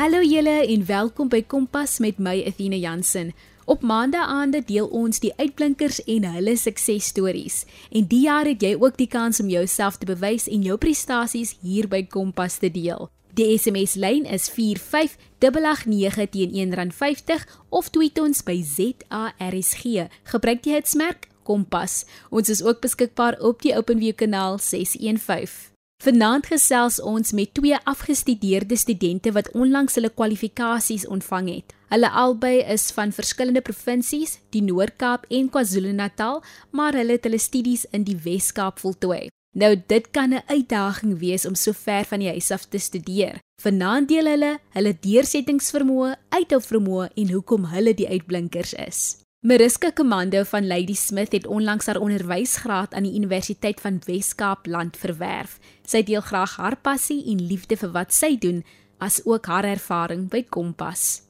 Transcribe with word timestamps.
Hallo 0.00 0.22
julle 0.24 0.62
en 0.64 0.84
welkom 0.88 1.28
by 1.28 1.42
Kompas 1.44 1.98
met 2.00 2.16
my 2.16 2.38
Athena 2.48 2.78
Jansen. 2.80 3.34
Op 3.68 3.82
maandaaande 3.84 4.62
deel 4.64 4.86
ons 4.96 5.20
die 5.20 5.32
uitblinkers 5.36 5.98
en 6.08 6.24
hulle 6.24 6.54
suksesstories. 6.56 7.66
En 7.92 8.06
die 8.08 8.22
jaar 8.22 8.48
het 8.48 8.64
jy 8.64 8.70
ook 8.80 8.96
die 8.96 9.10
kans 9.12 9.42
om 9.44 9.50
jouself 9.52 9.98
te 10.00 10.08
bewys 10.08 10.48
en 10.48 10.64
jou 10.64 10.78
prestasies 10.80 11.52
hier 11.60 11.84
by 11.92 12.00
Kompas 12.08 12.56
te 12.62 12.70
deel. 12.72 13.10
Die 13.36 13.50
SMS 13.58 13.98
lyn 14.00 14.24
is 14.24 14.48
45889 14.48 16.32
teen 16.32 16.56
R1.50 16.72 17.44
of 17.68 17.90
tweet 17.92 18.22
ons 18.24 18.40
by 18.40 18.56
ZARSG. 18.64 20.06
Gebruik 20.32 20.64
die 20.64 20.78
hitsmerk 20.78 21.28
Kompas. 21.44 22.06
Ons 22.32 22.48
is 22.48 22.64
ook 22.64 22.80
beskikbaar 22.80 23.36
op 23.44 23.60
die 23.60 23.76
OpenView 23.76 24.16
kanaal 24.16 24.56
615. 24.64 25.69
Vanaand 26.00 26.46
gesels 26.48 26.96
ons 27.04 27.34
met 27.36 27.50
twee 27.52 27.76
afgestudeerde 27.84 28.76
studente 28.80 29.34
wat 29.36 29.50
onlangs 29.52 29.98
hulle 29.98 30.08
kwalifikasies 30.08 31.04
ontvang 31.04 31.50
het. 31.52 31.74
Hulle 31.92 32.08
albei 32.22 32.62
is 32.72 32.86
van 32.96 33.12
verskillende 33.12 33.60
provinsies, 33.60 34.38
die 34.56 34.62
Noord-Kaap 34.64 35.28
en 35.28 35.50
KwaZulu-Natal, 35.52 36.40
maar 36.72 36.96
hulle 36.96 37.18
het 37.18 37.28
hulle 37.28 37.42
studies 37.42 37.84
in 37.92 38.08
die 38.08 38.16
Wes-Kaap 38.16 38.80
voltooi. 38.80 39.28
Nou 39.52 39.74
dit 39.76 40.10
kan 40.10 40.32
'n 40.32 40.42
uitdaging 40.46 41.18
wees 41.18 41.44
om 41.46 41.54
so 41.54 41.72
ver 41.72 42.04
van 42.04 42.20
die 42.20 42.32
huis 42.32 42.50
af 42.50 42.64
te 42.64 42.78
studeer. 42.78 43.38
Vanaand 43.62 44.08
deel 44.08 44.26
hulle 44.26 44.58
hulle 44.72 44.98
deursettingsvermoë, 45.00 46.16
uithouvermoë 46.28 47.08
en 47.14 47.30
hoekom 47.30 47.64
hulle 47.64 47.94
die 47.94 48.08
uitblinkers 48.08 48.72
is. 48.74 49.16
Mariska 49.42 49.92
Commando 49.92 50.42
van 50.44 50.66
Lady 50.66 50.94
Smith 50.94 51.32
het 51.32 51.46
onlangs 51.46 51.86
haar 51.86 51.96
onderwysgraad 51.96 52.94
aan 52.94 53.02
die 53.02 53.14
Universiteit 53.14 53.80
van 53.80 54.00
Wes-Kaap 54.04 54.66
land 54.66 54.96
verwerf. 54.96 55.58
Sy 55.90 56.04
deel 56.06 56.22
graag 56.22 56.52
haar 56.60 56.76
passie 56.78 57.24
en 57.32 57.40
liefde 57.42 57.74
vir 57.80 57.90
wat 57.96 58.12
sy 58.14 58.36
doen, 58.38 58.60
as 59.02 59.18
ook 59.26 59.48
haar 59.50 59.66
ervaring 59.66 60.28
by 60.30 60.44
Kompas. 60.46 61.24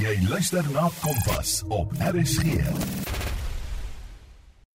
Jy 0.00 0.16
luister 0.26 0.66
na 0.74 0.88
Kompas 1.04 1.60
op 1.70 1.92
RSG. 2.02 2.64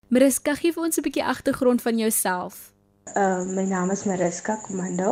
Mariska, 0.07 0.53
gee 0.55 0.71
vir 0.71 0.83
ons 0.87 0.97
'n 0.97 1.03
bietjie 1.03 1.25
agtergrond 1.25 1.81
van 1.81 1.97
jouself. 1.97 2.71
Uh, 3.17 3.43
my 3.43 3.65
naam 3.67 3.91
is 3.91 4.05
Mariska 4.05 4.55
Commando. 4.63 5.11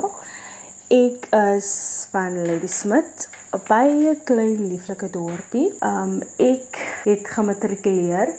Ek 0.89 1.27
is 1.57 2.07
van 2.11 2.39
Lady 2.47 2.67
Smith 2.67 3.27
'n 3.51 3.61
baie 3.67 4.15
klein 4.23 4.67
lieflike 4.69 5.09
dorpie. 5.09 5.73
Um 5.81 6.21
ek 6.37 6.79
het 7.03 7.27
gematrikuleer 7.27 8.31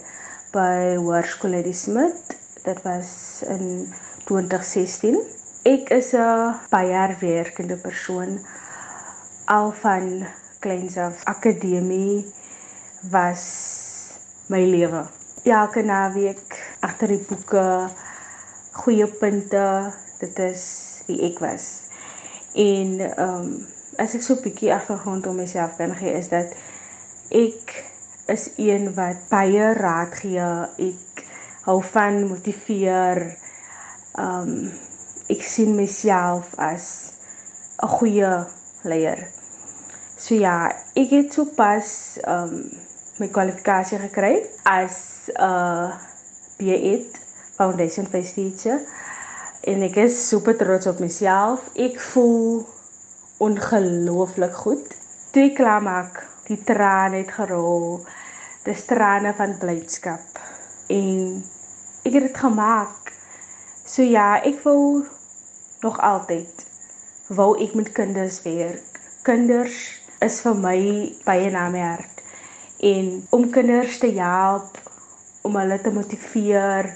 by 0.53 0.97
Hoërskool 0.97 1.51
Lady 1.51 1.73
Smith. 1.73 2.37
Dit 2.65 2.83
was 2.83 3.34
in 3.43 3.93
2016. 4.25 5.19
Ek 5.63 5.91
is 5.91 6.13
'n 6.13 6.55
baie 6.71 7.17
werkende 7.21 7.77
persoon 7.77 8.41
al 9.45 9.73
van 9.73 10.27
kleins 10.59 10.97
af. 10.97 11.25
Akademie 11.25 12.25
was 13.11 13.45
my 14.47 14.65
lewe. 14.65 15.07
Elke 15.45 15.83
naweek 15.83 16.77
agter 16.81 17.09
die 17.09 17.25
boeke, 17.29 17.91
goeie 18.73 19.07
punte, 19.07 19.93
dit 20.19 20.39
is 20.39 20.65
wie 21.07 21.21
ek 21.31 21.39
was. 21.39 21.83
En 22.55 23.01
ehm 23.01 23.29
um, 23.29 23.67
as 23.97 24.15
ek 24.15 24.23
so 24.23 24.35
'n 24.35 24.43
bietjie 24.43 24.73
agtergrond 24.75 25.27
om 25.27 25.37
myself 25.37 25.77
kan 25.77 25.95
gee 25.97 26.13
is 26.13 26.29
dat 26.29 26.55
ek 27.31 27.85
is 28.27 28.51
een 28.57 28.95
wat 28.95 29.29
baie 29.29 29.73
raad 29.73 30.15
gee. 30.15 30.49
Ek 30.91 31.24
hou 31.67 31.81
van 31.95 32.27
motiveer. 32.29 33.37
Um 34.19 34.73
ek 35.33 35.43
sien 35.43 35.75
myself 35.77 36.53
as 36.61 37.15
'n 37.83 37.89
goeie 37.89 38.33
leier. 38.85 39.29
So 40.17 40.35
ja, 40.35 40.73
ek 40.95 41.11
het 41.11 41.33
so 41.33 41.45
pas 41.57 42.19
um 42.27 42.71
my 43.19 43.29
kwalifikasie 43.29 43.99
gekry 43.99 44.43
as 44.65 45.31
'n 45.33 45.43
uh, 45.43 45.91
B.Ed 46.59 47.11
Foundation 47.57 48.07
Face 48.07 48.35
Teacher 48.35 48.81
en 49.65 49.83
ek 49.83 49.97
is 49.97 50.29
super 50.29 50.57
trots 50.57 50.87
op 50.87 51.01
myself. 51.01 51.71
Ek 51.75 52.01
voel 52.13 52.67
ongelooflik 53.45 54.55
goed. 54.55 54.87
Toe 55.33 55.49
ek 55.49 55.57
klaar 55.59 55.83
maak, 55.83 56.21
die 56.49 56.61
trane 56.69 57.23
het 57.23 57.33
gerol. 57.35 58.05
Dis 58.65 58.85
trane 58.89 59.35
van 59.37 59.57
blydskap. 59.61 60.41
En 60.93 61.43
ek 62.05 62.13
het 62.13 62.27
dit 62.29 62.39
gemaak. 62.39 63.13
So 63.85 64.07
ja, 64.07 64.39
ek 64.45 64.61
voel 64.63 65.05
nog 65.85 65.99
altyd 66.01 66.65
wou 67.35 67.53
ek 67.61 67.75
met 67.75 67.93
kinders 67.97 68.41
werk. 68.45 69.01
Kinders 69.27 69.79
is 70.25 70.41
vir 70.45 70.61
my 70.61 70.79
baie 71.25 71.51
na 71.51 71.69
my 71.73 71.83
hart. 71.85 72.23
En 72.85 73.25
om 73.33 73.49
kinders 73.51 73.99
te 73.99 74.13
help, 74.17 74.77
om 75.43 75.57
hulle 75.57 75.81
te 75.81 75.93
motiveer, 75.93 76.93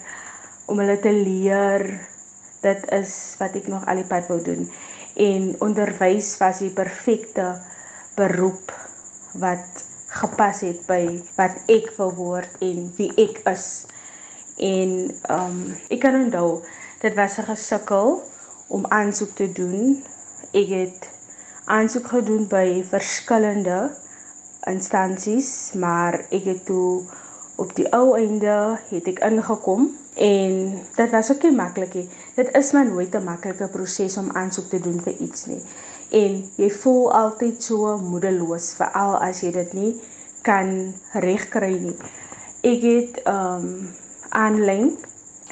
om 0.69 0.81
hulle 0.81 0.99
te 1.01 1.13
leer, 1.13 1.89
dit 2.63 2.87
is 2.93 3.13
wat 3.41 3.57
ek 3.57 3.69
nog 3.73 3.85
al 3.89 4.03
die 4.03 4.09
pad 4.09 4.29
wou 4.29 4.41
doen 4.45 4.69
en 5.19 5.55
onderwys 5.65 6.37
was 6.39 6.61
die 6.63 6.71
perfekte 6.71 7.57
beroep 8.19 8.71
wat 9.43 9.83
gepas 10.21 10.63
het 10.63 10.85
by 10.87 11.03
wat 11.37 11.59
ek 11.71 11.91
wil 11.99 12.13
word 12.17 12.63
en 12.65 12.87
wie 12.97 13.11
ek 13.19 13.43
is. 13.51 13.87
En 14.59 15.15
um 15.31 15.59
ek 15.89 16.01
kan 16.03 16.19
onthou 16.19 16.65
dit 17.01 17.15
was 17.15 17.39
'n 17.39 17.47
gesukkel 17.47 18.23
om 18.69 18.87
aansoek 18.87 19.35
te 19.35 19.53
doen. 19.53 20.05
Ek 20.53 20.69
het 20.69 21.09
aansoek 21.65 22.07
gedoen 22.07 22.47
by 22.49 22.85
verskillende 22.89 23.91
instansies, 24.67 25.73
maar 25.75 26.27
ek 26.31 26.45
het 26.45 26.65
toe 26.65 27.05
op 27.57 27.75
die 27.75 27.87
ou 27.93 28.17
einde 28.19 28.79
het 28.91 29.07
ek 29.07 29.23
ingekom 29.27 29.89
en 30.15 30.79
dit 30.97 31.11
was 31.11 31.31
ook 31.31 31.43
nie 31.43 31.55
maklik 31.55 31.95
nie. 31.95 32.09
Dit 32.35 32.51
is 32.57 32.73
maar 32.73 32.87
nooit 32.87 33.15
'n 33.15 33.25
maklike 33.25 33.69
proses 33.69 34.17
om 34.17 34.31
aansoek 34.31 34.69
te 34.69 34.81
doen 34.81 35.01
vir 35.01 35.15
iets 35.19 35.47
nie. 35.47 35.63
En 36.11 36.51
jy 36.57 36.71
voel 36.71 37.13
altyd 37.13 37.63
so 37.63 37.99
moedeloos 37.99 38.75
veral 38.75 39.17
as 39.17 39.41
jy 39.41 39.53
dit 39.53 39.73
nie 39.73 40.01
kan 40.43 40.95
regkry 41.13 41.79
nie. 41.79 41.97
Ek 42.63 42.83
het 42.83 43.23
ehm 43.23 43.65
um, 43.65 43.89
aanlyn 44.31 44.97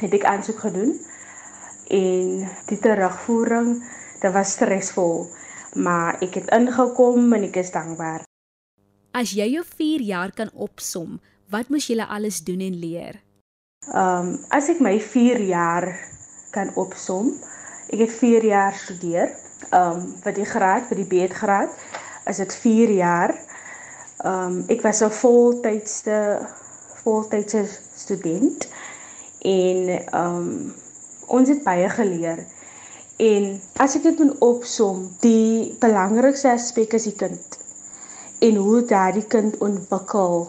het 0.01 0.13
ek 0.13 0.25
aansoek 0.25 0.59
gedoen 0.59 0.95
en 1.89 2.49
die 2.69 2.79
terugvoering, 2.83 3.77
dit 4.21 4.33
was 4.33 4.57
stresvol, 4.57 5.27
maar 5.75 6.19
ek 6.25 6.41
het 6.41 6.51
ingekom 6.57 7.33
en 7.37 7.47
ek 7.47 7.61
is 7.63 7.73
dankbaar. 7.75 8.25
As 9.17 9.33
jy 9.33 9.47
jou 9.55 9.65
4 9.65 10.03
jaar 10.05 10.33
kan 10.37 10.51
opsom, 10.53 11.21
wat 11.49 11.71
moes 11.73 11.87
jy 11.89 12.01
alles 12.03 12.43
doen 12.45 12.61
en 12.61 12.77
leer? 12.81 13.23
Ehm 13.87 14.33
um, 14.35 14.39
as 14.51 14.69
ek 14.69 14.81
my 14.83 14.99
4 15.01 15.41
jaar 15.47 15.87
kan 16.51 16.73
opsom, 16.75 17.31
ek 17.93 18.03
het 18.03 18.13
4 18.19 18.45
jaar 18.45 18.75
studeer. 18.75 19.31
Ehm 19.71 20.03
um, 20.03 20.15
vir 20.25 20.35
die 20.35 20.49
graad, 20.49 20.89
vir 20.91 21.03
die 21.03 21.09
B.Ed 21.09 21.35
graad, 21.39 21.73
is 22.27 22.43
dit 22.43 22.55
4 22.65 22.93
jaar. 22.99 23.35
Ehm 24.25 24.57
um, 24.59 24.65
ek 24.69 24.83
was 24.83 25.03
'n 25.07 25.13
voltydse 25.23 26.19
voltydse 27.07 27.65
student 27.95 28.69
en 29.47 29.89
ehm 29.95 30.43
um, 30.43 30.75
ons 31.27 31.49
het 31.51 31.63
baie 31.65 31.89
geleer. 31.91 32.45
En 33.19 33.47
as 33.83 33.97
ek 33.99 34.05
dit 34.07 34.19
moet 34.23 34.43
opsom, 34.45 35.07
die 35.25 35.75
belangrikste 35.83 36.53
aspek 36.53 36.95
is 36.99 37.09
die 37.09 37.17
kind 37.19 37.57
en 38.45 38.59
hoe 38.61 38.83
daardie 38.85 39.25
kind 39.33 39.57
ontwikkel 39.65 40.45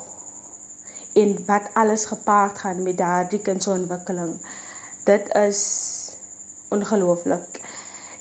en 1.18 1.34
wat 1.48 1.70
alles 1.74 2.06
gepaard 2.06 2.60
gaan 2.60 2.84
met 2.84 3.00
daardie 3.00 3.42
kind 3.42 3.64
se 3.64 3.72
ontwikkeling. 3.72 4.36
Dit 5.08 5.32
is 5.40 5.62
ongelooflik. 6.70 7.62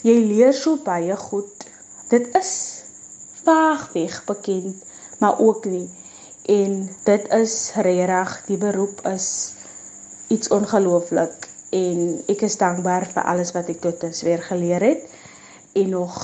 Jy 0.06 0.16
leer 0.30 0.54
so 0.54 0.78
baie 0.84 1.16
goed. 1.18 1.66
Dit 2.08 2.30
is 2.38 2.52
vaag 3.42 3.88
weg 3.92 4.20
bekend, 4.24 4.84
maar 5.18 5.38
ook 5.42 5.64
nie. 5.64 5.88
En 6.46 6.88
dit 7.04 7.28
is 7.34 7.72
regtig 7.74 8.34
die 8.46 8.58
beroep 8.58 9.00
is 9.10 9.54
iets 10.30 10.48
ongelooflik 10.54 11.48
en 11.74 12.02
ek 12.30 12.44
is 12.46 12.58
dankbaar 12.60 13.08
vir 13.10 13.26
alles 13.26 13.50
wat 13.56 13.70
ek 13.72 13.80
tot 13.82 14.00
dusver 14.00 14.42
geleer 14.46 14.84
het 14.86 15.08
en 15.74 15.90
nog 15.90 16.14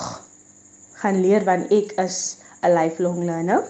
gaan 1.03 1.19
leer 1.25 1.43
want 1.45 1.73
ek 1.75 1.95
is 1.99 2.39
'n 2.63 2.71
lifelong 2.71 3.25
learner. 3.25 3.67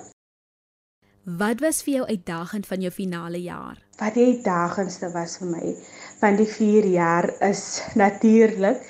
Wat 1.25 1.61
was 1.61 1.83
vir 1.83 1.95
jou 1.95 2.07
uitdagend 2.07 2.67
van 2.67 2.81
jou 2.81 2.93
finale 2.93 3.41
jaar? 3.43 3.79
Wat 3.99 4.15
die 4.15 4.27
uitdagendste 4.27 5.11
was 5.13 5.37
vir 5.39 5.49
my 5.49 5.77
van 6.21 6.37
die 6.37 6.47
4 6.47 6.87
jaar 6.87 7.31
is 7.41 7.83
natuurlik 7.95 8.83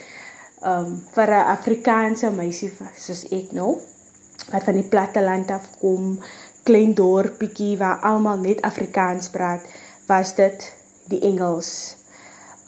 um 0.64 1.02
vir 1.14 1.30
'n 1.30 1.46
Afrikaanse 1.56 2.30
meisie 2.30 2.72
soos 2.96 3.24
ek 3.30 3.52
nou 3.52 3.80
wat 4.50 4.64
van 4.64 4.74
die 4.74 4.88
platteland 4.88 5.50
af 5.50 5.68
kom, 5.78 6.18
klein 6.68 6.94
dorpietjie 6.94 7.76
waar 7.80 8.00
almal 8.06 8.38
net 8.42 8.62
Afrikaans 8.62 9.30
praat, 9.30 9.66
was 10.06 10.34
dit 10.38 10.68
die 11.10 11.20
Engels. 11.32 11.96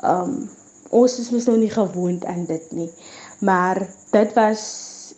Um 0.03 0.51
ons 0.95 1.19
is 1.19 1.33
mos 1.35 1.49
nou 1.51 1.57
nie 1.59 1.73
gewoond 1.73 2.25
aan 2.31 2.45
dit 2.47 2.67
nie. 2.71 2.91
Maar 3.43 3.81
dit 4.13 4.35
was 4.37 4.63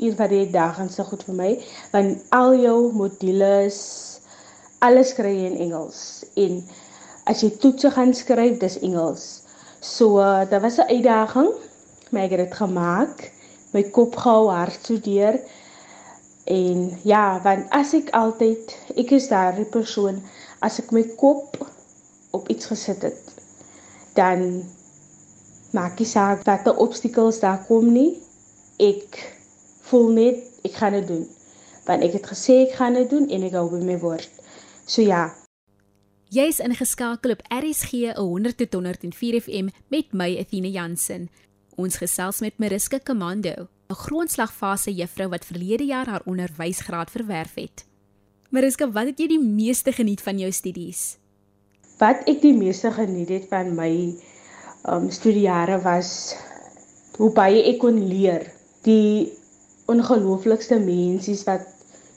een 0.01 0.17
van 0.17 0.29
die 0.33 0.45
uitdagendste 0.47 1.05
goed 1.05 1.25
vir 1.29 1.37
my 1.37 1.51
want 1.93 2.23
al 2.37 2.57
jou 2.61 2.93
modules 2.97 3.81
alles 4.85 5.13
kry 5.17 5.33
jy 5.35 5.51
in 5.51 5.61
Engels 5.67 6.01
en 6.37 6.63
as 7.29 7.43
jy 7.45 7.51
toetse 7.61 7.91
gaan 7.93 8.15
skryf 8.15 8.59
dis 8.63 8.79
Engels. 8.87 9.27
So 9.81 10.21
uh, 10.21 10.45
dit 10.49 10.61
was 10.63 10.79
'n 10.79 10.89
uitdaging, 10.89 11.51
maar 12.11 12.23
ek 12.23 12.31
het 12.31 12.45
dit 12.49 12.55
gemaak. 12.55 13.33
My 13.73 13.83
kop 13.83 14.17
gehou 14.17 14.49
hard 14.51 14.79
studeer. 14.81 15.41
En 16.47 16.99
ja, 17.03 17.41
want 17.43 17.67
as 17.75 17.93
ek 17.99 18.13
altyd 18.15 18.75
ek 18.95 19.11
is 19.17 19.27
daardie 19.33 19.67
persoon 19.67 20.21
as 20.63 20.79
ek 20.79 20.93
my 20.95 21.03
kop 21.19 21.59
op 22.37 22.49
iets 22.53 22.71
gesit 22.71 23.03
het, 23.03 23.33
dan 24.15 24.63
maak 25.75 25.99
nie 25.99 26.09
saak 26.09 26.47
wat 26.47 26.67
'n 26.67 26.79
obstakels 26.79 27.41
daar 27.43 27.65
kom 27.67 27.91
nie. 27.93 28.23
Ek 28.79 29.19
voel 29.91 30.09
net 30.11 30.39
ek 30.63 30.79
gaan 30.79 30.93
dit 30.93 31.09
doen. 31.09 31.27
Want 31.87 32.03
ek 32.03 32.13
het 32.13 32.27
gesê 32.27 32.67
ek 32.67 32.79
gaan 32.79 32.95
dit 32.95 33.11
doen 33.11 33.29
en 33.29 33.43
ek 33.43 33.53
hou 33.53 33.71
by 33.71 33.83
my 33.85 33.99
woord. 33.99 34.31
So 34.87 35.03
ja. 35.03 35.35
Jy's 36.31 36.59
ingeskakel 36.59 37.31
op 37.31 37.43
RSG 37.51 38.15
100.104 38.19 39.43
FM 39.43 39.69
met 39.89 40.13
my 40.13 40.39
Athena 40.39 40.69
Jansen. 40.69 41.29
Ons 41.77 41.97
gesels 41.97 42.41
met 42.41 42.59
Mariska 42.59 42.99
Commando, 42.99 43.69
'n 43.89 43.95
grondslagfase 43.95 44.91
juffrou 44.95 45.29
wat 45.31 45.45
verlede 45.45 45.85
jaar 45.85 46.07
haar 46.07 46.23
onderwysgraad 46.27 47.11
verwerf 47.11 47.55
het. 47.55 47.85
Mariska, 48.51 48.91
wat 48.91 49.07
het 49.07 49.19
jy 49.19 49.29
die 49.29 49.43
meeste 49.43 49.93
geniet 49.93 50.23
van 50.23 50.39
jou 50.39 50.51
studies? 50.53 51.19
Wat 51.99 52.27
ek 52.27 52.41
die 52.43 52.55
meeste 52.55 52.91
geniet 52.91 53.29
het 53.29 53.47
van 53.51 53.75
my 53.79 53.93
um 54.91 55.11
studiejare 55.11 55.79
was 55.83 56.35
hoe 57.19 57.31
baie 57.35 57.63
ek 57.71 57.79
kon 57.83 57.99
leer. 58.09 58.47
Die 58.83 59.33
ongelooflikste 59.91 60.79
mense 60.83 61.37
wat 61.47 61.67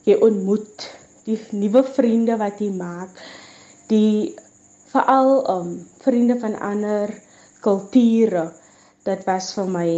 jy 0.09 0.17
ontmoet, 0.25 0.89
die 1.25 1.37
nuwe 1.53 1.83
vriende 1.85 2.37
wat 2.41 2.61
jy 2.61 2.71
maak, 2.73 3.13
die 3.93 4.33
veral 4.89 5.45
um 5.53 5.75
vriende 6.01 6.39
van 6.41 6.57
ander 6.65 7.13
kulture. 7.61 8.49
Dit 9.05 9.25
was 9.29 9.53
vir 9.53 9.69
my 9.69 9.89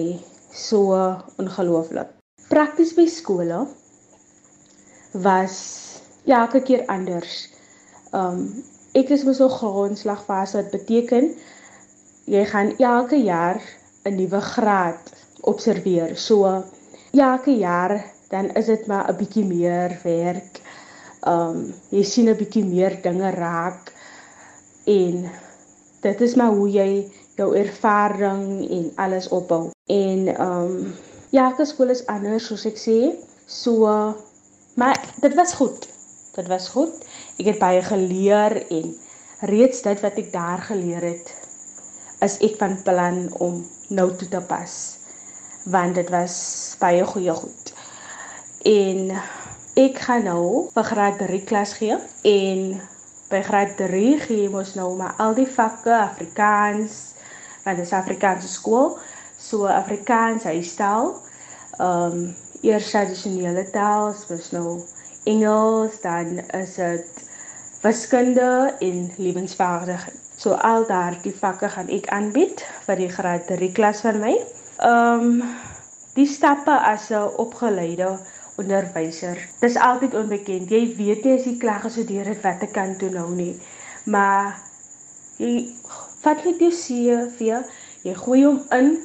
so 0.52 0.94
ongelooflik. 1.38 2.08
Prakties 2.50 2.94
by 2.94 3.08
skole 3.08 3.68
was 5.12 5.56
elke 6.26 6.62
keer 6.62 6.86
anders. 6.92 7.50
Um 8.14 8.64
ek 8.94 9.10
is 9.16 9.24
mos 9.24 9.40
so 9.40 9.48
grondslagfase 9.48 10.58
wat 10.60 10.72
beteken 10.74 11.30
jy 12.28 12.44
gaan 12.46 12.74
elke 12.78 13.16
jaar 13.24 13.62
'n 14.04 14.16
nuwe 14.16 14.42
graad 14.42 15.12
observeer. 15.42 16.18
So 16.18 16.64
elke 17.14 17.56
jaar 17.56 18.04
dan 18.30 18.52
is 18.56 18.66
dit 18.66 18.88
maar 18.88 19.10
'n 19.10 19.18
bietjie 19.18 19.46
meer 19.46 20.00
werk. 20.04 20.62
Um 21.28 21.74
jy 21.90 22.04
sien 22.04 22.30
'n 22.30 22.38
bietjie 22.38 22.66
meer 22.66 23.02
dinge 23.02 23.32
raak 23.32 23.94
en 24.86 25.30
dit 26.02 26.22
is 26.22 26.36
maar 26.36 26.52
hoe 26.52 26.70
jy 26.70 27.12
jou 27.38 27.56
ervaring 27.56 28.70
en 28.70 28.92
alles 28.96 29.30
opbou. 29.30 29.72
En 29.92 30.28
um 30.48 30.74
ja, 31.32 31.50
elke 31.50 31.66
skool 31.68 31.92
is 31.94 32.06
anders 32.12 32.48
soos 32.50 32.66
ek 32.70 32.80
sê. 32.80 32.98
So 33.46 33.92
maar 34.80 35.00
dit 35.24 35.36
was 35.36 35.54
goed. 35.60 35.88
Dit 36.36 36.48
was 36.48 36.70
goed. 36.72 36.96
Ek 37.38 37.52
het 37.52 37.60
baie 37.60 37.82
geleer 37.84 38.62
en 38.72 38.94
reeds 39.52 39.82
dit 39.82 40.04
wat 40.06 40.20
ek 40.22 40.32
daar 40.34 40.62
geleer 40.70 41.04
het 41.12 41.32
is 42.22 42.38
ek 42.46 42.60
van 42.60 42.76
plan 42.86 43.24
om 43.42 43.62
nou 43.90 44.12
toe 44.18 44.28
te 44.30 44.42
pas 44.46 44.74
want 45.72 45.96
dit 45.98 46.10
was 46.10 46.36
baie 46.82 47.06
goeie 47.06 47.34
goed. 47.38 47.74
En 48.66 49.12
ek 49.78 50.00
gaan 50.06 50.26
nou 50.26 50.46
vir 50.74 50.88
graad 50.90 51.20
3 51.22 51.42
klas 51.50 51.74
gee 51.78 51.98
en 52.30 52.64
by 53.30 53.42
graad 53.46 53.76
3 53.78 54.20
gee 54.26 54.50
ons 54.50 54.74
nou 54.78 54.90
maar 54.98 55.18
al 55.22 55.38
die 55.38 55.50
vakke 55.50 55.94
Afrikaans 55.98 57.00
want 57.64 57.78
dit 57.78 57.86
is 57.86 57.94
Afrikaanse 57.94 58.50
skool, 58.50 58.96
so 59.52 59.68
Afrikaans 59.68 60.48
huistaal. 60.48 61.16
Ehm 61.78 62.16
um, 62.16 62.36
eers 62.62 62.92
tradisionele 62.94 63.64
taal, 63.74 64.12
soos 64.14 64.52
nou 64.54 64.84
Engels, 65.26 65.96
dan 66.02 66.38
is 66.54 66.76
dit 66.78 67.24
wiskunde 67.82 68.76
en 68.80 69.00
lewensvaardigheid. 69.18 70.20
So 70.38 70.54
al 70.54 70.86
daardie 70.90 71.34
vakke 71.34 71.70
gaan 71.74 71.90
ek 71.94 72.08
aanbied 72.14 72.62
vir 72.86 73.02
die 73.02 73.10
graad 73.10 73.50
3 73.50 73.72
klas 73.78 74.06
van 74.06 74.22
my. 74.22 74.36
Ehm 74.38 75.28
um, 75.42 75.44
die 76.16 76.28
stappe 76.28 76.76
as 76.94 77.10
'n 77.10 77.36
opgeleide 77.42 78.18
onderwyser. 78.62 79.38
Dis 79.60 79.78
altyd 79.78 80.16
onbekend. 80.16 80.70
Jy 80.70 80.96
weet 80.98 81.24
jy 81.26 81.38
as 81.38 81.46
jy 81.46 81.58
klaar 81.58 81.82
gestudeer 81.82 82.26
het 82.26 82.42
wat 82.44 82.62
ek 82.62 82.74
kan 82.76 82.98
doen 82.98 83.14
nou 83.14 83.30
nie. 83.36 83.56
Maar 84.06 84.60
jy 85.38 85.72
vat 86.22 86.44
net 86.46 86.60
jou 86.60 86.72
CV, 86.72 87.64
jy 88.04 88.14
gooi 88.14 88.44
hom 88.46 88.60
in 88.76 89.00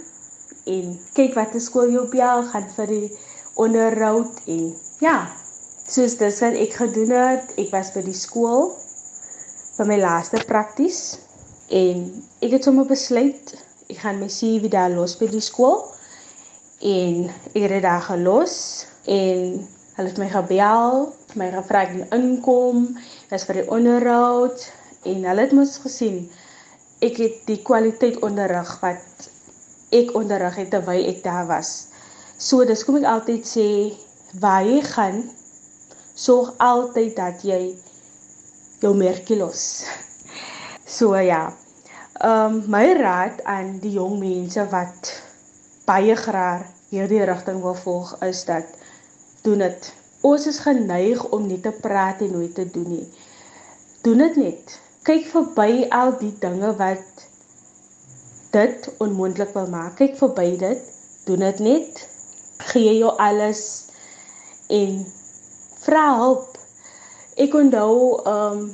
en 0.66 0.96
kyk 1.14 1.34
wat 1.34 1.54
'n 1.54 1.60
skool 1.60 1.90
jou 1.90 2.06
bel 2.10 2.42
gaan 2.52 2.68
vir 2.76 2.86
die 2.86 3.10
onderhoud 3.54 4.42
en 4.46 4.74
ja, 5.00 5.30
soos 5.88 6.16
dis 6.16 6.40
wat 6.40 6.54
ek 6.54 6.72
gedoen 6.82 7.10
het. 7.10 7.52
Ek 7.56 7.70
was 7.70 7.92
by 7.94 8.02
die 8.02 8.20
skool 8.26 8.74
vir 9.76 9.86
my 9.86 9.98
laaste 10.00 10.42
prakties 10.46 11.18
En 11.68 12.24
ek 12.38 12.52
het 12.54 12.64
sommer 12.64 12.86
besluit 12.86 13.54
ek 13.90 13.98
gaan 14.02 14.20
my 14.22 14.28
CV 14.30 14.70
daar 14.70 14.90
los 14.90 15.16
by 15.18 15.26
die 15.30 15.42
skool. 15.42 15.82
En 16.78 17.26
ek 17.26 17.62
het 17.64 17.72
dit 17.74 17.82
daar 17.82 18.04
gelos 18.06 18.86
en 19.10 19.66
hulle 19.96 20.10
het 20.10 20.18
my 20.20 20.28
gebel, 20.30 21.06
my 21.34 21.48
gevra 21.54 21.86
ek 21.86 22.14
inkom, 22.14 22.86
dis 23.30 23.46
vir 23.48 23.62
die 23.62 23.68
onderhoud 23.72 24.66
en 25.08 25.24
hulle 25.26 25.46
het 25.46 25.54
mos 25.56 25.78
gesien 25.82 26.26
ek 27.02 27.18
het 27.20 27.40
die 27.48 27.58
kwaliteit 27.66 28.20
onderrig 28.24 28.70
wat 28.82 29.26
ek 30.00 30.14
onderrig 30.18 30.56
het 30.60 30.70
terwyl 30.74 31.08
ek 31.10 31.22
daar 31.24 31.46
was. 31.48 31.88
So 32.38 32.64
dis 32.68 32.84
kom 32.84 32.98
ek 33.00 33.08
altyd 33.08 33.48
sê 33.48 33.68
waar 34.40 34.64
jy 34.66 34.80
gaan 34.84 35.22
sorg 36.16 36.52
altyd 36.60 37.14
dat 37.16 37.44
jy 37.44 37.60
jou 38.80 38.96
merkie 38.96 39.38
los. 39.40 39.62
So 40.86 41.16
ja. 41.18 41.50
Ehm 42.22 42.54
um, 42.54 42.62
my 42.70 42.92
raad 42.94 43.40
aan 43.44 43.72
die 43.82 43.96
jong 43.96 44.20
mense 44.20 44.62
wat 44.70 45.10
baie 45.84 46.14
graag 46.16 46.62
hierdie 46.92 47.24
rigting 47.26 47.58
wil 47.62 47.74
volg 47.74 48.12
is 48.24 48.44
dat 48.46 48.70
doen 49.42 49.64
dit. 49.64 49.88
Ons 50.26 50.46
is 50.46 50.62
geneig 50.62 51.24
om 51.34 51.46
net 51.46 51.62
te 51.66 51.72
praat 51.82 52.22
en 52.22 52.32
nooit 52.38 52.54
te 52.54 52.64
doen 52.70 52.88
nie. 52.88 53.08
Doen 54.06 54.22
dit 54.24 54.36
net. 54.36 54.78
Kyk 55.06 55.26
verby 55.30 55.86
al 55.90 56.14
die 56.22 56.32
dinge 56.40 56.72
wat 56.78 57.26
dit 58.56 58.88
onmoontlik 59.04 59.52
wil 59.54 59.68
maak. 59.72 59.96
Kyk 60.00 60.16
verby 60.20 60.48
dit. 60.60 60.80
Doen 61.28 61.44
dit 61.44 61.58
net. 61.64 62.02
Gee 62.72 62.96
jou 62.98 63.12
alles 63.20 63.62
en 64.72 65.04
vra 65.84 66.06
hulp. 66.18 66.56
Ek 67.36 67.54
onthou 67.54 68.22
ehm 68.24 68.58
um, 68.58 68.66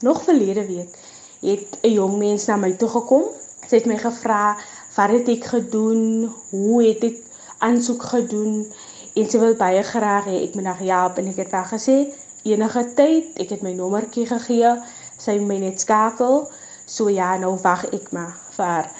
nog 0.00 0.22
verlede 0.22 0.64
week 0.66 0.94
het 1.40 1.78
'n 1.82 1.92
jong 1.92 2.18
mens 2.18 2.46
na 2.46 2.56
my 2.56 2.72
toe 2.72 2.88
gekom. 2.88 3.24
Sy 3.68 3.76
het 3.76 3.86
my 3.86 3.98
gevra, 3.98 4.56
"Wat 4.96 5.10
het 5.10 5.28
ek 5.28 5.44
gedoen? 5.44 6.32
Hoe 6.50 6.84
het 6.86 7.02
ek 7.04 7.18
aansoek 7.58 8.02
gedoen?" 8.02 8.72
En 9.14 9.30
sy 9.30 9.38
wil 9.38 9.54
baie 9.54 9.82
graag 9.82 10.24
hê 10.24 10.42
ek 10.42 10.54
moet 10.54 10.64
haar 10.64 10.78
help 10.78 11.18
en 11.18 11.26
ek 11.26 11.36
het 11.36 11.52
haar 11.52 11.70
gesê, 11.74 12.14
"Enige 12.42 12.94
tyd, 12.94 13.24
ek 13.36 13.48
het 13.50 13.62
my 13.62 13.72
nommertjie 13.72 14.26
gegee, 14.26 14.82
sy 15.18 15.38
moet 15.38 15.48
my 15.48 15.58
net 15.58 15.80
skakel." 15.80 16.50
So 16.86 17.08
ja, 17.08 17.36
nou 17.36 17.58
wag 17.62 17.84
ek 17.92 18.12
maar 18.12 18.36
vir 18.56 18.64
haar. 18.64 18.90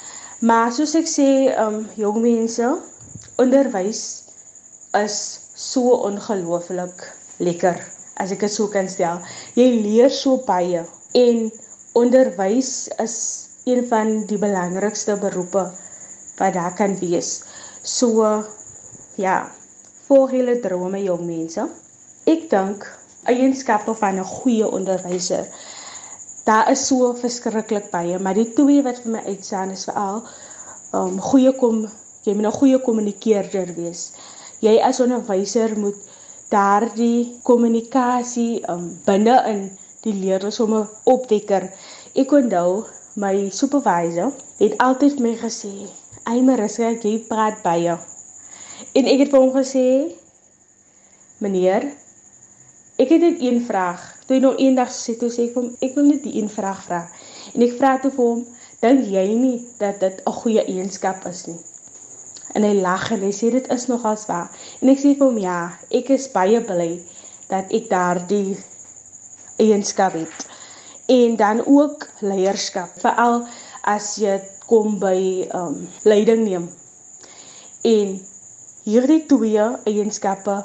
Maar 0.41 0.73
soos 0.73 0.95
ek 0.95 1.09
sê, 1.11 1.29
ehm 1.51 1.81
um, 1.81 1.87
jong 1.99 2.21
mense, 2.23 2.67
onderwys 3.43 4.03
is 5.05 5.17
so 5.55 5.99
ongelooflik 6.07 7.07
lekker 7.39 7.81
as 8.17 8.31
ek 8.35 8.41
dit 8.47 8.53
so 8.53 8.69
kan 8.71 8.89
stel. 8.89 9.19
Jy 9.59 9.69
leer 9.83 10.11
so 10.11 10.39
baie 10.47 10.85
en 11.15 11.51
Onderwys 11.99 12.89
is 13.03 13.15
een 13.65 13.87
van 13.89 14.11
die 14.31 14.39
belangrikste 14.39 15.17
beroepe 15.19 15.65
wat 16.37 16.55
daar 16.55 16.75
kan 16.75 16.99
wees. 16.99 17.43
So 17.83 18.45
ja, 19.17 19.51
volg 20.07 20.37
julle 20.37 20.61
drome 20.63 21.01
jong 21.03 21.25
mense. 21.27 21.65
Ek 22.29 22.47
dink 22.53 22.87
eienskappe 23.27 23.97
van 23.99 24.21
'n 24.21 24.29
goeie 24.35 24.69
onderwyser. 24.69 25.49
Daar 26.49 26.71
is 26.73 26.87
so 26.89 27.13
verskriklik 27.13 27.91
baie, 27.93 28.19
maar 28.19 28.39
die 28.39 28.49
twee 28.57 28.81
wat 28.87 29.03
vir 29.05 29.19
my 29.19 29.21
uitstaan 29.27 29.75
is 29.75 29.85
veral 29.85 30.23
um 30.97 31.19
goeie 31.21 31.53
kom 31.61 31.83
jy 32.25 32.33
moet 32.39 32.49
'n 32.49 32.59
goeie 32.61 32.79
kommunikeerder 32.87 33.75
wees. 33.77 34.13
Jy 34.65 34.79
as 34.81 35.01
onderwyser 35.05 35.77
moet 35.77 35.99
daardie 36.49 37.37
kommunikasie 37.45 38.65
um 38.73 38.89
binne 39.05 39.37
in 39.53 39.61
die 40.07 40.17
leerders 40.23 40.57
sommer 40.57 40.89
opwekker. 41.05 41.69
Ek 42.17 42.33
onthou 42.33 42.87
my 43.17 43.51
supervisor 43.51 44.33
het 44.59 44.79
altyd 44.79 45.21
my 45.21 45.37
gesê, 45.37 45.75
"Ai 46.25 46.41
Marissa, 46.43 46.91
jy 46.91 47.19
praat 47.29 47.63
baie." 47.63 47.99
En 48.95 49.05
ek 49.07 49.19
het 49.19 49.31
vir 49.31 49.41
hom 49.41 49.53
gesê, 49.53 50.15
meneer, 51.39 51.93
ek 52.99 53.09
het 53.09 53.21
net 53.21 53.41
een 53.41 53.65
vraag. 53.67 54.18
Toe 54.29 54.37
hy 54.37 54.43
nog 54.45 54.59
eendag 54.61 54.91
sê 54.93 55.15
toe 55.17 55.31
sê 55.33 55.47
ek 55.49 55.55
hom, 55.57 55.71
ek 55.81 55.95
wil 55.97 56.05
net 56.11 56.21
die 56.27 56.35
een 56.37 56.51
vraag 56.53 56.83
vra. 56.85 57.01
En 57.55 57.65
ek 57.65 57.79
vra 57.79 57.95
toe 58.03 58.11
vir 58.13 58.27
hom, 58.27 58.43
dink 58.85 59.07
jy 59.09 59.25
nie 59.41 59.57
dat 59.81 60.03
dit 60.05 60.21
'n 60.21 60.35
goeie 60.43 60.65
eienskap 60.69 61.25
is 61.31 61.47
nie? 61.49 61.57
En 62.53 62.63
hy 62.63 62.75
lag 62.77 63.11
en 63.17 63.25
hy 63.25 63.33
sê 63.33 63.51
dit 63.51 63.73
is 63.73 63.87
nogals 63.89 64.27
waar. 64.29 64.51
En 64.83 64.93
ek 64.93 65.01
sê 65.01 65.15
vir 65.17 65.27
hom, 65.27 65.39
ja, 65.39 65.79
ek 65.91 66.11
is 66.11 66.29
baie 66.29 66.61
bly 66.61 67.01
dat 67.49 67.73
ek 67.73 67.89
daardie 67.89 68.57
eienskap 69.57 70.13
het. 70.13 70.47
En 71.09 71.37
dan 71.37 71.65
ook 71.67 72.07
leierskap, 72.21 72.93
veral 73.01 73.47
as 73.83 74.17
jy 74.21 74.37
kom 74.69 74.99
by 75.01 75.49
um 75.57 75.89
leiding 76.05 76.45
neem. 76.45 76.69
En 77.89 78.21
hierdie 78.85 79.23
twee 79.27 79.65
eienskappe 79.89 80.65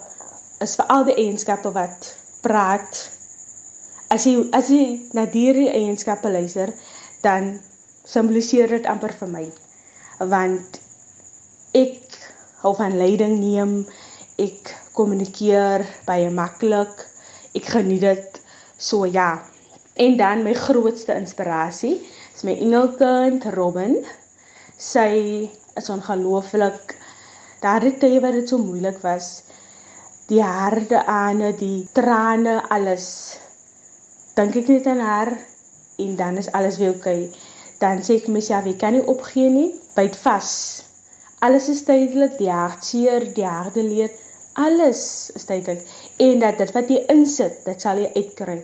is 0.64 0.76
veral 0.76 1.08
die 1.08 1.16
eienskappe 1.16 1.72
wat 1.72 2.16
praat. 2.44 3.23
As 4.14 4.28
jy 4.30 4.36
as 4.54 4.68
jy 4.70 4.84
na 5.18 5.24
hierdie 5.26 5.72
eienskappe 5.74 6.30
luister, 6.30 6.70
dan 7.26 7.56
simboliseer 8.06 8.70
dit 8.70 8.86
amper 8.86 9.16
vir 9.18 9.30
my. 9.32 9.46
Want 10.34 10.78
ek 11.74 12.18
hou 12.62 12.76
van 12.78 12.94
leiding 13.00 13.40
neem, 13.40 13.72
ek 14.38 14.70
kommunikeer 14.94 15.82
baie 16.06 16.30
maklik. 16.30 16.94
Ek 17.58 17.72
geniet 17.74 18.06
dit 18.06 18.40
so 18.78 19.08
ja. 19.10 19.42
En 19.98 20.18
dan 20.18 20.44
my 20.46 20.54
grootste 20.58 21.18
inspirasie 21.18 21.96
is 22.36 22.46
my 22.46 22.54
engelkind 22.54 23.46
Robin. 23.58 23.98
Sy 24.78 25.50
is 25.80 25.90
ongelooflik. 25.90 26.94
Daardie 27.66 27.96
tye 27.98 28.22
wat 28.22 28.38
dit 28.38 28.50
so 28.50 28.62
moeilik 28.62 29.02
was, 29.02 29.40
die 30.30 30.44
harde 30.44 31.02
ane, 31.10 31.54
die 31.58 31.88
trane, 31.98 32.60
alles. 32.70 33.08
Dink 34.34 34.56
ek 34.58 34.70
net 34.72 34.88
aan 34.90 35.02
haar 35.06 35.30
en 36.02 36.16
dan 36.18 36.40
is 36.42 36.50
alles 36.58 36.80
weer 36.82 36.96
oukei. 36.96 37.30
Dan 37.78 38.02
sê 38.02 38.16
ek 38.18 38.32
myself, 38.34 38.66
ek 38.66 38.80
kan 38.82 38.96
nie 38.96 39.04
opgee 39.06 39.50
nie. 39.54 39.70
Byt 39.94 40.16
vas. 40.24 40.50
Alles 41.46 41.68
is 41.70 41.84
tydelik, 41.86 42.40
die 42.40 42.50
hartseer, 42.50 43.28
die 43.36 43.46
harde 43.46 43.84
leed, 43.86 44.16
alles 44.58 45.04
is 45.38 45.46
tydelik. 45.46 45.84
En 46.24 46.42
dat 46.42 46.58
dit 46.58 46.74
wat 46.74 46.90
jy 46.90 47.04
insit, 47.14 47.60
dit 47.68 47.86
sal 47.86 48.02
jy 48.02 48.10
uitkry. 48.16 48.58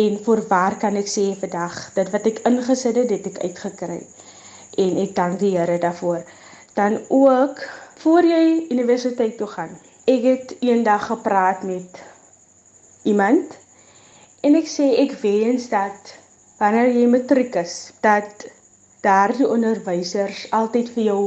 En 0.00 0.18
vir 0.24 0.42
waar 0.48 0.78
kan 0.80 0.96
ek 0.96 1.10
sê 1.12 1.26
vandag, 1.40 1.76
dit 1.98 2.12
wat 2.14 2.28
ek 2.30 2.40
ingesit 2.48 3.00
het, 3.02 3.12
het 3.12 3.28
ek 3.34 3.40
uitgekry. 3.50 4.00
En 4.80 5.00
ek 5.02 5.16
dank 5.18 5.40
die 5.42 5.52
Here 5.58 5.76
daarvoor. 5.82 6.22
Dan 6.78 7.02
ook 7.12 7.60
voor 8.00 8.24
jy 8.24 8.44
universiteit 8.72 9.36
toe 9.36 9.50
gaan. 9.50 9.76
Ek 10.08 10.24
het 10.24 10.56
eendag 10.64 11.10
gepraat 11.10 11.66
met 11.68 12.00
iemand 13.04 13.60
en 14.46 14.58
ek 14.58 14.68
sê 14.68 14.88
ek 15.04 15.14
wens 15.22 15.68
dat 15.72 16.14
wanneer 16.60 16.92
jy 16.94 17.06
matriek 17.10 17.56
is, 17.62 17.76
dat 18.02 18.46
daardie 19.02 19.48
onderwysers 19.48 20.46
altyd 20.54 20.90
vir 20.94 21.04
jou 21.08 21.20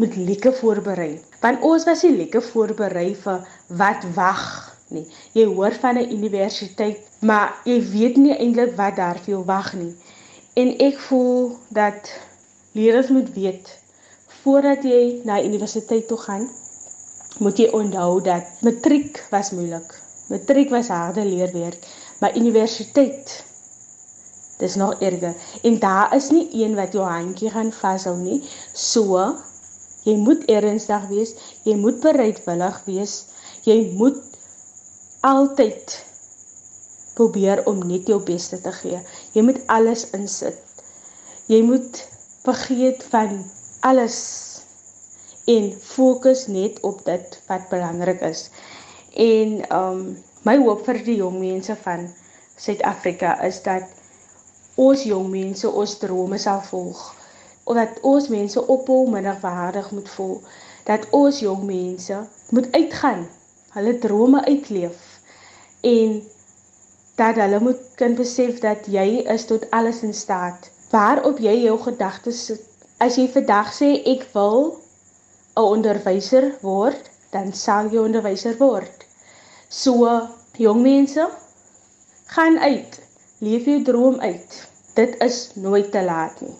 moet 0.00 0.16
lekker 0.16 0.54
voorberei. 0.56 1.12
Want 1.40 1.64
ons 1.66 1.84
was 1.88 2.04
nie 2.06 2.16
lekker 2.22 2.44
voorberei 2.44 3.10
vir 3.24 3.42
wat 3.80 4.06
wag 4.16 4.44
nie. 4.94 5.04
Jy 5.36 5.44
hoor 5.52 5.76
van 5.82 5.98
'n 5.98 6.12
universiteit, 6.16 7.00
maar 7.20 7.60
jy 7.64 7.78
weet 7.92 8.16
nie 8.16 8.36
eintlik 8.36 8.76
wat 8.76 8.96
daar 8.96 9.18
vir 9.24 9.34
jou 9.36 9.44
wag 9.44 9.74
nie. 9.74 9.94
En 10.56 10.72
ek 10.78 10.98
voel 11.08 11.58
dat 11.68 12.12
leerders 12.72 13.08
moet 13.08 13.34
weet 13.34 13.78
voordat 14.42 14.82
jy 14.84 15.20
na 15.24 15.42
universiteit 15.42 16.08
toe 16.08 16.18
gaan, 16.18 16.48
moet 17.38 17.58
jy 17.58 17.68
onthou 17.76 18.20
dat 18.24 18.62
matriek 18.62 19.20
was 19.30 19.50
moeilik. 19.50 19.92
Matriek 20.28 20.70
was 20.70 20.88
harde 20.88 21.24
leerwerk, 21.24 21.86
maar 22.20 22.36
universiteit 22.36 23.40
dis 24.60 24.74
nog 24.76 25.00
erger. 25.00 25.34
En 25.62 25.78
daar 25.78 26.14
is 26.16 26.30
nie 26.30 26.48
een 26.52 26.74
wat 26.76 26.92
jou 26.92 27.04
handjie 27.04 27.50
gaan 27.50 27.72
vashou 27.72 28.16
nie. 28.18 28.42
So 28.72 29.36
jy 30.04 30.16
moet 30.16 30.44
ernstig 30.52 31.06
wees, 31.08 31.34
jy 31.64 31.76
moet 31.80 32.00
bereidwillig 32.04 32.80
wees. 32.84 33.14
Jy 33.64 33.92
moet 33.96 34.20
altyd 35.26 35.96
probeer 37.16 37.64
om 37.68 37.82
net 37.84 38.08
jou 38.08 38.20
beste 38.24 38.60
te 38.60 38.72
gee. 38.72 39.00
Jy 39.36 39.44
moet 39.44 39.60
alles 39.72 40.06
insit. 40.16 40.60
Jy 41.50 41.60
moet 41.66 42.04
vergeet 42.44 43.04
van 43.12 43.42
alles 43.84 44.18
en 45.50 45.72
fokus 45.82 46.46
net 46.46 46.80
op 46.86 47.04
dit 47.04 47.40
wat 47.48 47.68
belangrik 47.72 48.20
is. 48.28 48.48
En 49.16 49.60
um 49.76 50.04
my 50.48 50.56
hoop 50.56 50.86
vir 50.86 50.98
die 51.04 51.18
jong 51.20 51.36
mense 51.40 51.74
van 51.84 52.06
Suid-Afrika 52.60 53.34
is 53.44 53.58
dat 53.64 53.88
ons 54.80 55.02
jong 55.04 55.28
mense 55.32 55.68
ons 55.68 55.96
drome 56.00 56.38
sal 56.40 56.62
volg. 56.68 57.00
Of 57.64 57.76
dat 57.76 58.00
ons 58.06 58.28
mense 58.32 58.60
ophou 58.74 59.04
minderwaardig 59.12 59.90
moet 59.96 60.08
voel. 60.16 60.38
Dat 60.88 61.04
ons 61.16 61.40
jong 61.44 61.64
mense 61.68 62.22
moet 62.56 62.68
uitgaan, 62.72 63.26
hulle 63.76 63.98
drome 64.02 64.44
uitleef 64.46 65.20
en 65.86 66.16
dat 67.20 67.36
hulle 67.40 67.60
moet 67.60 67.80
kan 68.00 68.16
besef 68.16 68.60
dat 68.64 68.88
jy 68.88 69.22
is 69.34 69.44
tot 69.48 69.68
alles 69.76 70.02
in 70.02 70.14
staat. 70.14 70.70
Waarop 70.90 71.38
jy 71.38 71.54
jou 71.66 71.76
gedagtes 71.84 72.44
sit. 72.48 72.64
As 73.00 73.16
jy 73.16 73.28
vandag 73.32 73.70
sê 73.76 73.92
ek 74.08 74.26
wil 74.32 74.80
'n 75.56 75.68
onderwyser 75.76 76.50
word, 76.64 77.10
dan 77.30 77.52
sal 77.52 77.92
jy 77.92 78.00
onderwyser 78.00 78.56
word. 78.58 78.99
So 79.70 80.04
jong 80.58 80.82
mense, 80.82 81.28
gaan 82.34 82.58
uit. 82.58 83.00
Leef 83.40 83.64
jou 83.64 83.82
droom 83.86 84.20
uit. 84.20 84.58
Dit 84.94 85.16
is 85.22 85.54
nooit 85.54 85.92
te 85.94 86.02
laat 86.04 86.40
nie. 86.40 86.56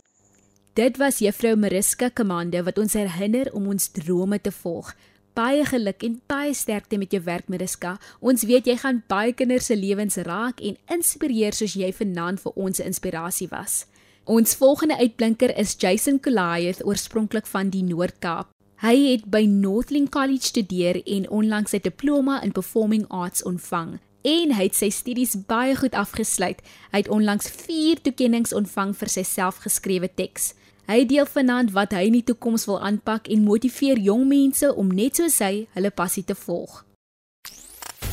Dit 0.78 0.96
was 0.96 1.18
juffrou 1.18 1.56
Mariska 1.58 2.08
Kamande 2.08 2.62
wat 2.62 2.78
ons 2.78 2.94
herinner 2.94 3.50
om 3.52 3.66
ons 3.68 3.90
drome 3.90 4.38
te 4.40 4.52
volg 4.54 4.94
baie 5.40 5.64
geluk 5.64 6.04
en 6.06 6.18
baie 6.28 6.54
sterkte 6.54 6.98
met 6.98 7.12
jou 7.14 7.22
werk 7.24 7.48
Mariska. 7.52 7.96
Ons 8.20 8.44
weet 8.48 8.68
jy 8.68 8.76
gaan 8.80 9.02
baie 9.10 9.32
kinders 9.36 9.70
se 9.70 9.76
lewens 9.78 10.18
raak 10.26 10.60
en 10.60 10.78
inspireer 10.92 11.56
soos 11.56 11.76
jy 11.78 11.90
vanaand 11.96 12.42
vir 12.42 12.52
ons 12.56 12.80
'n 12.80 12.90
inspirasie 12.92 13.48
was. 13.50 13.86
Ons 14.24 14.54
volgende 14.54 14.96
uitblinker 14.98 15.56
is 15.56 15.76
Jason 15.78 16.18
Goliath, 16.22 16.84
oorspronklik 16.84 17.46
van 17.46 17.70
die 17.70 17.82
Noord-Kaap. 17.82 18.48
Hy 18.80 18.94
het 18.96 19.26
by 19.28 19.42
Northling 19.44 20.06
College 20.08 20.46
studeer 20.48 21.02
en 21.04 21.26
onlangs 21.28 21.74
sy 21.74 21.82
diploma 21.84 22.38
in 22.40 22.54
Performing 22.56 23.02
Arts 23.12 23.42
ontvang. 23.44 23.98
En 24.24 24.52
hy 24.56 24.68
het 24.70 24.76
sy 24.78 24.88
studies 24.88 25.34
baie 25.50 25.74
goed 25.76 25.92
afgesluit. 25.92 26.62
Hy 26.88 27.02
het 27.02 27.10
onlangs 27.12 27.50
4 27.52 28.00
toekenninge 28.06 28.54
ontvang 28.56 28.94
vir 28.96 29.10
sy 29.12 29.24
selfgeskrewe 29.28 30.08
teks. 30.16 30.54
Hy 30.88 31.04
deel 31.04 31.28
vanaand 31.28 31.74
wat 31.76 31.92
hy 31.92 32.06
in 32.08 32.16
die 32.16 32.24
toekoms 32.30 32.64
wil 32.70 32.80
aanpak 32.80 33.28
en 33.28 33.44
motiveer 33.44 34.00
jong 34.00 34.24
mense 34.30 34.70
om 34.72 34.88
net 34.88 35.20
soos 35.20 35.36
hy 35.44 35.66
hulle 35.76 35.90
passie 35.92 36.24
te 36.24 36.38
volg. 36.46 36.78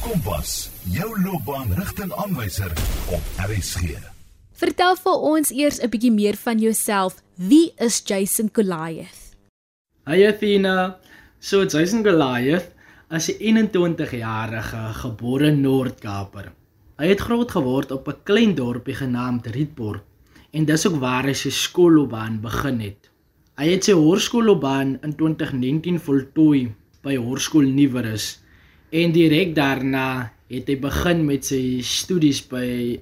Kompas, 0.03 0.67
jou 0.91 1.07
loopbaanrigtingaanwyser 1.15 2.75
op 3.15 3.39
RSG. 3.47 3.95
Vertel 4.59 4.99
vir 4.99 5.23
ons 5.31 5.55
eers 5.55 5.79
'n 5.79 5.89
bietjie 5.95 6.11
meer 6.11 6.35
van 6.35 6.59
jouself. 6.59 7.23
Wie 7.37 7.71
is 7.79 8.03
Jason 8.03 8.49
Goliath? 8.51 9.26
Hi 10.07 10.23
Athena. 10.23 10.99
So 11.37 11.65
Jason 11.65 12.01
Goliath 12.01 12.69
is 13.11 13.25
'n 13.27 13.57
21-jarige 13.75 14.83
gebore 15.03 15.49
Noord-Kaaper. 15.51 16.45
Hy 16.95 17.07
het 17.09 17.23
groot 17.27 17.51
geword 17.51 17.91
op 17.91 18.07
'n 18.07 18.21
klein 18.23 18.53
dorpie 18.55 18.95
genaamd 18.95 19.47
Rietport 19.55 20.03
en 20.53 20.65
dis 20.65 20.87
ook 20.87 20.95
waar 21.03 21.27
hy 21.27 21.33
sy 21.33 21.51
skoolloopbaan 21.51 22.39
begin 22.41 22.79
het. 22.79 23.09
Hy 23.59 23.67
het 23.73 23.83
sy 23.83 23.95
hoërskoolloopbaan 23.99 24.99
in 25.03 25.15
2019 25.15 25.99
voltooi 25.99 26.71
by 27.03 27.15
Hoërskool 27.17 27.67
Nieuwerus 27.67 28.39
en 28.91 29.11
direk 29.11 29.55
daarna 29.55 30.31
het 30.47 30.67
hy 30.71 30.77
begin 30.79 31.25
met 31.25 31.43
sy 31.45 31.81
studies 31.81 32.39
by 32.47 32.95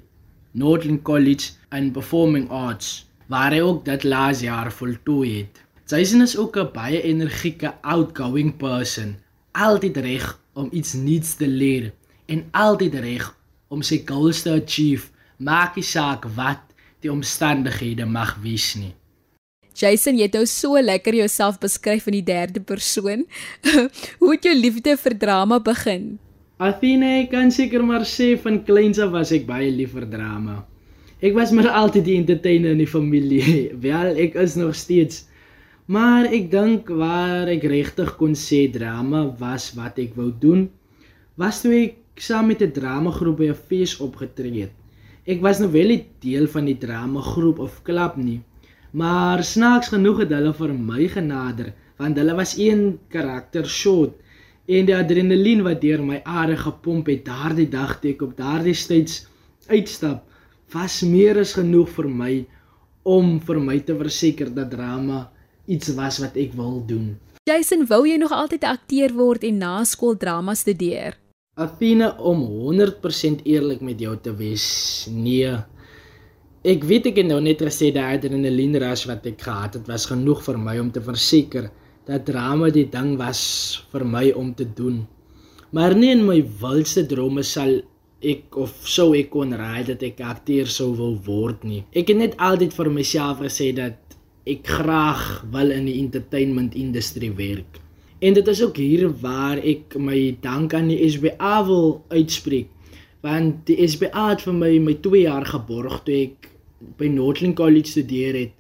Northern 0.54 1.02
College 1.04 1.54
in 1.72 1.92
Performing 1.92 2.50
Arts 2.50 3.06
waar 3.28 3.52
hy 3.52 3.62
ook 3.62 3.86
dit 3.86 4.04
laas 4.04 4.42
jaar 4.42 4.72
voltooi 4.72 5.38
het. 5.38 5.65
Jason 5.86 6.22
is 6.22 6.38
ook 6.38 6.58
'n 6.58 6.72
baie 6.74 7.02
energieke 7.02 7.74
outgoing 7.82 8.58
person, 8.58 9.16
altyd 9.52 9.98
reg 9.98 10.40
om 10.54 10.68
iets 10.72 10.94
nuuts 10.94 11.36
te 11.36 11.48
leer 11.48 11.94
en 12.26 12.46
altyd 12.52 12.94
reg 12.94 13.38
om 13.68 13.82
sy 13.82 14.02
goals 14.06 14.42
te 14.42 14.52
achieve, 14.52 15.10
maak 15.38 15.76
nie 15.76 15.84
saak 15.84 16.26
wat 16.36 16.62
die 17.00 17.12
omstandighede 17.12 18.06
mag 18.06 18.38
wees 18.42 18.76
nie. 18.76 18.94
Jason, 19.76 20.18
jy 20.18 20.24
het 20.24 20.34
nou 20.34 20.46
so 20.46 20.82
lekker 20.82 21.14
jouself 21.14 21.60
beskryf 21.60 22.08
in 22.08 22.14
die 22.14 22.24
derde 22.24 22.62
persoon. 22.62 23.26
Hoe 24.20 24.32
het 24.32 24.44
jou 24.44 24.56
liefde 24.56 24.98
vir 24.98 25.18
drama 25.18 25.60
begin? 25.60 26.18
Athena, 26.58 27.20
ek 27.20 27.30
kan 27.30 27.52
seker 27.52 27.84
maar 27.84 28.08
sê 28.08 28.34
van 28.40 28.64
kleins 28.64 29.00
af 29.00 29.12
was 29.12 29.32
ek 29.32 29.46
baie 29.46 29.70
lief 29.70 29.92
vir 29.92 30.10
drama. 30.10 30.66
Ek 31.22 31.34
was 31.36 31.52
maar 31.52 31.68
altyd 31.68 32.06
die 32.06 32.18
entertainer 32.18 32.72
in 32.72 32.78
die 32.78 32.90
familie. 32.90 33.70
Wel, 33.88 34.16
ek 34.16 34.36
is 34.36 34.56
nog 34.56 34.76
steeds. 34.76 35.28
Maar 35.86 36.32
ek 36.34 36.50
dink 36.50 36.90
waar 36.90 37.48
ek 37.52 37.68
regtig 37.70 38.16
kon 38.18 38.34
sê 38.34 38.66
drama 38.74 39.28
was 39.38 39.72
wat 39.78 40.00
ek 40.02 40.16
wou 40.18 40.32
doen, 40.32 40.66
was 41.38 41.62
toe 41.62 41.74
ek 41.78 42.24
saam 42.28 42.48
met 42.50 42.62
'n 42.62 42.72
dramagroep 42.72 43.38
by 43.38 43.48
'n 43.52 43.62
fees 43.68 43.94
opgetree 44.02 44.62
het. 44.66 44.74
Ek 45.28 45.42
was 45.42 45.60
nou 45.60 45.72
wel 45.72 45.88
nie 45.88 46.06
deel 46.22 46.48
van 46.48 46.66
die 46.66 46.78
dramagroep 46.78 47.60
of 47.60 47.84
klub 47.84 48.18
nie, 48.18 48.42
maar 48.96 49.44
snaaks 49.44 49.90
genoeg 49.92 50.20
het 50.24 50.32
hulle 50.32 50.54
vir 50.54 50.74
my 50.74 51.08
genader 51.12 51.74
want 52.00 52.18
hulle 52.18 52.36
was 52.36 52.58
een 52.58 52.98
karakter 53.12 53.68
short 53.68 54.16
en 54.68 54.88
die 54.88 54.96
adrenalien 54.96 55.64
wat 55.68 55.82
deur 55.82 56.02
my 56.04 56.22
are 56.26 56.56
gepomp 56.58 57.12
het 57.12 57.26
daardie 57.28 57.68
dag 57.70 58.00
toe 58.00 58.14
ek 58.14 58.24
op 58.26 58.38
daardie 58.38 58.76
steeds 58.76 59.26
uitstap 59.68 60.24
was 60.74 61.02
meer 61.04 61.40
as 61.44 61.54
genoeg 61.60 61.92
vir 61.98 62.10
my 62.22 62.34
om 63.18 63.36
vir 63.48 63.60
my 63.68 63.78
te 63.88 63.96
verseker 64.00 64.54
dat 64.56 64.72
drama 64.72 65.26
iets 65.66 65.94
was 65.98 66.20
wat 66.24 66.36
ek 66.40 66.54
wil 66.58 66.82
doen. 66.86 67.16
Jason, 67.46 67.86
wou 67.86 68.08
jy 68.08 68.18
nog 68.18 68.32
altyd 68.32 68.64
'n 68.64 68.74
akteur 68.74 69.14
word 69.14 69.44
en 69.44 69.58
na 69.58 69.84
skool 69.84 70.18
drama 70.18 70.54
studeer? 70.54 71.18
Athena 71.56 72.16
om 72.20 72.42
100% 72.42 73.46
eerlik 73.46 73.82
met 73.82 74.00
jou 74.00 74.18
te 74.22 74.36
wees. 74.36 75.08
Nee. 75.12 75.54
Ek 76.66 76.84
weet 76.84 77.06
ek 77.06 77.16
het 77.22 77.28
nou 77.28 77.42
net 77.42 77.62
gesê 77.62 77.94
dat 77.94 78.18
adrenaline 78.18 78.80
rush 78.80 79.06
wat 79.06 79.26
ek 79.26 79.42
gehad 79.42 79.74
het 79.74 79.88
was 79.88 80.06
genoeg 80.06 80.44
vir 80.44 80.58
my 80.58 80.80
om 80.80 80.92
te 80.92 81.02
verseker 81.02 81.70
dat 82.06 82.26
drama 82.26 82.70
die 82.70 82.90
ding 82.90 83.16
was 83.18 83.42
vir 83.92 84.04
my 84.06 84.32
om 84.32 84.54
te 84.54 84.66
doen. 84.66 85.08
Maar 85.72 85.96
nie 85.96 86.12
in 86.12 86.26
my 86.26 86.42
wildste 86.62 87.06
drome 87.06 87.44
sal 87.44 87.82
ek 88.26 88.58
of 88.58 88.74
sou 88.90 89.14
ek 89.18 89.30
kon 89.34 89.54
raai 89.54 89.86
dat 89.88 90.04
ek 90.04 90.22
akteur 90.26 90.68
sou 90.72 90.92
wil 90.98 91.16
word 91.26 91.64
nie. 91.64 91.84
Ek 91.94 92.10
het 92.10 92.18
net 92.18 92.38
altyd 92.42 92.74
vir 92.74 92.90
myself 92.92 93.42
gesê 93.46 93.72
dat 93.76 94.05
ek 94.46 94.68
graag 94.70 95.44
wil 95.52 95.74
in 95.74 95.88
die 95.90 95.98
entertainment 96.02 96.76
industrie 96.78 97.32
werk. 97.34 97.82
En 98.22 98.34
dit 98.38 98.48
is 98.48 98.62
ook 98.64 98.78
hier 98.78 99.10
waar 99.22 99.58
ek 99.58 99.98
my 99.98 100.38
dank 100.42 100.74
aan 100.74 100.92
die 100.94 101.02
SBA 101.10 101.66
wil 101.66 102.06
uitspreek. 102.14 102.70
Want 103.26 103.66
die 103.66 103.80
SBA 103.90 104.30
het 104.30 104.46
vir 104.46 104.54
my 104.54 104.72
my 104.80 104.96
2 105.02 105.26
jaar 105.26 105.46
geborg 105.50 106.04
toe 106.06 106.16
ek 106.28 106.50
by 107.00 107.10
Northland 107.10 107.58
College 107.58 107.96
studeer 107.96 108.38
het. 108.38 108.54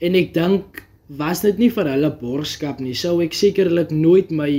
En 0.00 0.16
ek 0.16 0.32
dink 0.34 0.82
was 1.08 1.44
dit 1.44 1.60
nie 1.60 1.70
vir 1.72 1.88
hulle 1.88 2.10
borgskap 2.20 2.80
nie, 2.84 2.94
sou 2.94 3.18
ek 3.24 3.36
sekerlik 3.36 3.92
nooit 3.92 4.30
my 4.30 4.50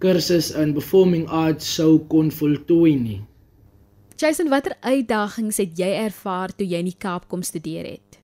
kursus 0.00 0.50
in 0.52 0.74
performing 0.76 1.24
arts 1.32 1.68
sou 1.78 1.98
kon 2.12 2.28
voltooi 2.30 2.96
nie. 3.00 3.20
Jason, 4.16 4.48
watter 4.52 4.76
uitdagings 4.80 5.60
het 5.60 5.76
jy 5.76 5.88
ervaar 6.06 6.52
toe 6.56 6.66
jy 6.68 6.80
in 6.84 6.90
die 6.90 7.00
Kaap 7.00 7.28
kom 7.28 7.42
studeer 7.44 7.84
het? 7.96 8.15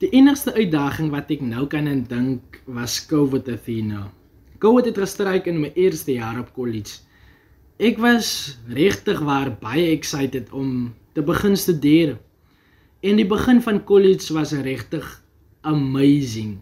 Die 0.00 0.08
enigste 0.16 0.54
uitdaging 0.56 1.10
wat 1.12 1.28
ek 1.28 1.42
nou 1.44 1.66
kan 1.68 1.84
dink 2.08 2.54
was 2.64 2.94
COVID 3.04 3.50
Athena. 3.52 4.06
COVID 4.62 4.86
het 4.88 5.00
gestryk 5.02 5.50
in 5.50 5.58
my 5.60 5.68
eerste 5.76 6.14
jaar 6.14 6.38
op 6.40 6.54
college. 6.56 7.02
Ek 7.76 8.00
was 8.00 8.56
regtig 8.72 9.20
waar 9.20 9.50
baie 9.60 9.90
excited 9.92 10.48
om 10.56 10.94
te 11.12 11.20
begin 11.20 11.52
studeer. 11.52 12.14
En 13.04 13.20
die 13.20 13.28
begin 13.28 13.60
van 13.60 13.82
college 13.84 14.32
was 14.32 14.56
regtig 14.56 15.04
amazing. 15.68 16.56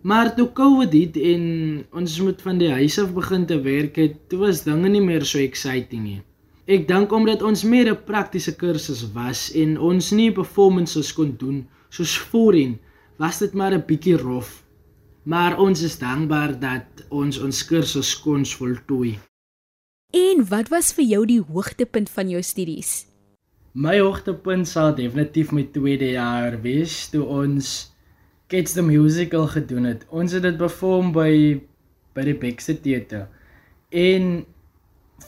Maar 0.00 0.32
toe 0.32 0.48
COVID 0.56 0.96
het 0.96 1.20
en 1.20 1.44
ons 1.92 2.18
moet 2.24 2.40
van 2.40 2.56
die 2.64 2.72
huis 2.72 2.96
af 3.04 3.12
begin 3.12 3.44
te 3.44 3.60
werk 3.60 4.00
het, 4.00 4.16
toe 4.32 4.46
was 4.46 4.64
dinge 4.64 4.88
nie 4.88 5.04
meer 5.04 5.28
so 5.28 5.44
exciting 5.44 6.08
nie. 6.08 6.20
Ek 6.64 6.88
dink 6.88 7.12
omdat 7.12 7.44
ons 7.44 7.68
meer 7.68 7.92
'n 7.92 8.04
praktiese 8.08 8.56
kursus 8.56 9.04
was 9.12 9.50
en 9.52 9.76
ons 9.76 10.10
nie 10.16 10.32
performances 10.32 11.12
kon 11.12 11.36
doen 11.36 11.66
soos 11.88 12.18
voorheen, 12.18 12.78
was 13.18 13.38
dit 13.38 13.52
maar 13.52 13.72
'n 13.72 13.84
bietjie 13.86 14.16
rof. 14.16 14.64
Maar 15.22 15.58
ons 15.58 15.82
is 15.82 15.98
dankbaar 15.98 16.58
dat 16.60 16.86
ons 17.08 17.38
ons 17.38 17.64
kursus 17.64 18.20
kon 18.20 18.46
voltooi. 18.46 19.18
En 20.14 20.48
wat 20.48 20.68
was 20.68 20.92
vir 20.92 21.04
jou 21.04 21.26
die 21.26 21.40
hoogtepunt 21.40 22.10
van 22.10 22.28
jou 22.28 22.42
studies? 22.42 23.06
My 23.72 23.98
hoogtepunt 23.98 24.68
sal 24.68 24.94
definitief 24.94 25.50
my 25.52 25.66
tweede 25.72 26.10
jaar 26.10 26.60
wees 26.62 27.08
toe 27.08 27.24
ons 27.24 27.92
Kids 28.48 28.72
the 28.72 28.82
Musical 28.82 29.46
gedoen 29.46 29.84
het. 29.84 30.06
Ons 30.08 30.32
het 30.32 30.42
dit 30.42 30.56
perform 30.56 31.12
by 31.12 31.60
by 32.14 32.24
die 32.24 32.34
Baxter 32.40 32.78
Theater. 32.80 33.26
En 33.90 34.46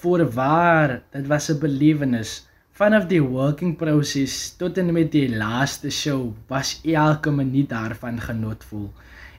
voorwaar, 0.00 1.02
dit 1.12 1.26
was 1.26 1.50
'n 1.50 1.58
belewenis. 1.58 2.47
Vanaf 2.78 3.08
die 3.10 3.18
working 3.18 3.72
proses 3.74 4.52
tot 4.54 4.76
en 4.78 4.92
met 4.94 5.08
die 5.10 5.26
laaste 5.32 5.90
show 5.90 6.28
was 6.46 6.76
elke 6.86 7.32
minuut 7.34 7.66
daarvan 7.72 8.20
genotvol. 8.22 8.84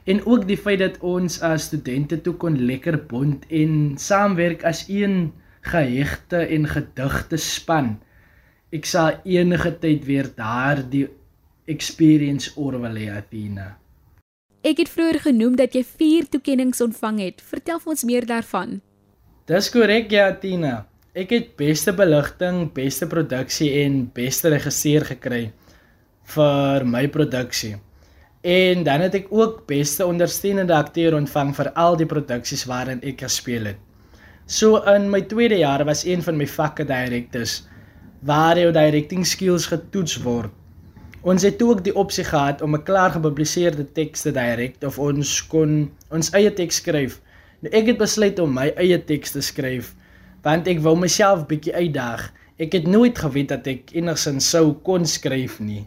En 0.04 0.20
ook 0.28 0.44
die 0.44 0.58
feit 0.60 0.82
dat 0.82 0.98
ons 1.00 1.38
as 1.40 1.70
studente 1.70 2.18
toe 2.20 2.34
kon 2.42 2.58
lekker 2.68 2.98
bond 3.08 3.46
en 3.48 3.96
saamwerk 3.96 4.66
as 4.68 4.82
een 4.92 5.32
gehegte 5.72 6.42
en 6.52 6.68
gedigte 6.68 7.40
span. 7.40 7.94
Ek 8.76 8.84
sal 8.84 9.16
enige 9.24 9.72
tyd 9.80 10.04
weer 10.04 10.28
daardie 10.36 11.06
experience 11.64 12.52
oorwil 12.60 13.00
hê 13.00 13.08
Athena. 13.22 13.70
Ek 14.60 14.84
het 14.84 14.92
vroeër 14.92 15.22
genoem 15.30 15.56
dat 15.56 15.72
jy 15.72 15.86
4 15.88 16.28
toekenninge 16.36 16.76
ontvang 16.84 17.24
het. 17.24 17.40
Vertel 17.40 17.80
vir 17.80 17.96
ons 17.96 18.04
meer 18.04 18.28
daarvan. 18.28 18.82
Dis 19.48 19.72
korrek 19.72 20.12
ja 20.12 20.28
Tina. 20.36 20.89
Ek 21.10 21.32
het 21.34 21.46
beste 21.58 21.90
beligting, 21.90 22.68
beste 22.70 23.08
produksie 23.10 23.66
en 23.80 24.04
beste 24.14 24.52
regisseur 24.52 25.02
gekry 25.08 25.40
vir 26.30 26.84
my 26.86 27.00
produksie. 27.10 27.72
En 28.46 28.84
dan 28.86 29.02
het 29.02 29.16
ek 29.18 29.32
ook 29.34 29.64
beste 29.66 30.06
ondersteunende 30.06 30.76
akteur 30.76 31.16
ontvang 31.18 31.50
vir 31.56 31.72
al 31.74 31.98
die 31.98 32.06
produksies 32.06 32.62
waarin 32.70 33.02
ek 33.02 33.24
gespeel 33.24 33.72
het. 33.72 33.80
So 34.46 34.78
in 34.86 35.08
my 35.10 35.24
tweede 35.26 35.58
jaar 35.58 35.82
was 35.88 36.04
een 36.06 36.22
van 36.22 36.38
my 36.38 36.46
vakke 36.46 36.86
directors 36.86 37.64
waar 38.22 38.60
jou 38.62 38.70
directing 38.70 39.26
skills 39.26 39.66
getoets 39.66 40.14
word. 40.22 40.54
Ons 41.26 41.42
het 41.42 41.58
ook 41.58 41.82
die 41.82 41.96
opsie 41.98 42.24
gehad 42.24 42.62
om 42.62 42.78
'n 42.78 42.86
klaar 42.86 43.10
gepubliseerde 43.18 43.84
teks 43.98 44.22
te 44.22 44.30
direk 44.30 44.78
of 44.86 44.98
ons 44.98 45.42
kon 45.42 45.90
ons 46.10 46.30
eie 46.30 46.54
teks 46.54 46.76
skryf 46.76 47.18
Nou 47.60 47.72
ek 47.76 47.90
het 47.92 47.98
besluit 48.00 48.38
om 48.40 48.54
my 48.56 48.70
eie 48.80 48.96
teks 49.04 49.34
te 49.34 49.42
skryf 49.44 49.92
want 50.42 50.68
ek 50.68 50.80
wou 50.84 50.96
myself 50.96 51.46
bietjie 51.50 51.74
uitdaag. 51.74 52.30
Ek 52.60 52.72
het 52.76 52.86
nooit 52.86 53.18
geweet 53.18 53.48
dat 53.48 53.66
ek 53.66 53.92
enigsins 53.96 54.50
sou 54.50 54.74
kon 54.84 55.06
skryf 55.08 55.60
nie. 55.60 55.86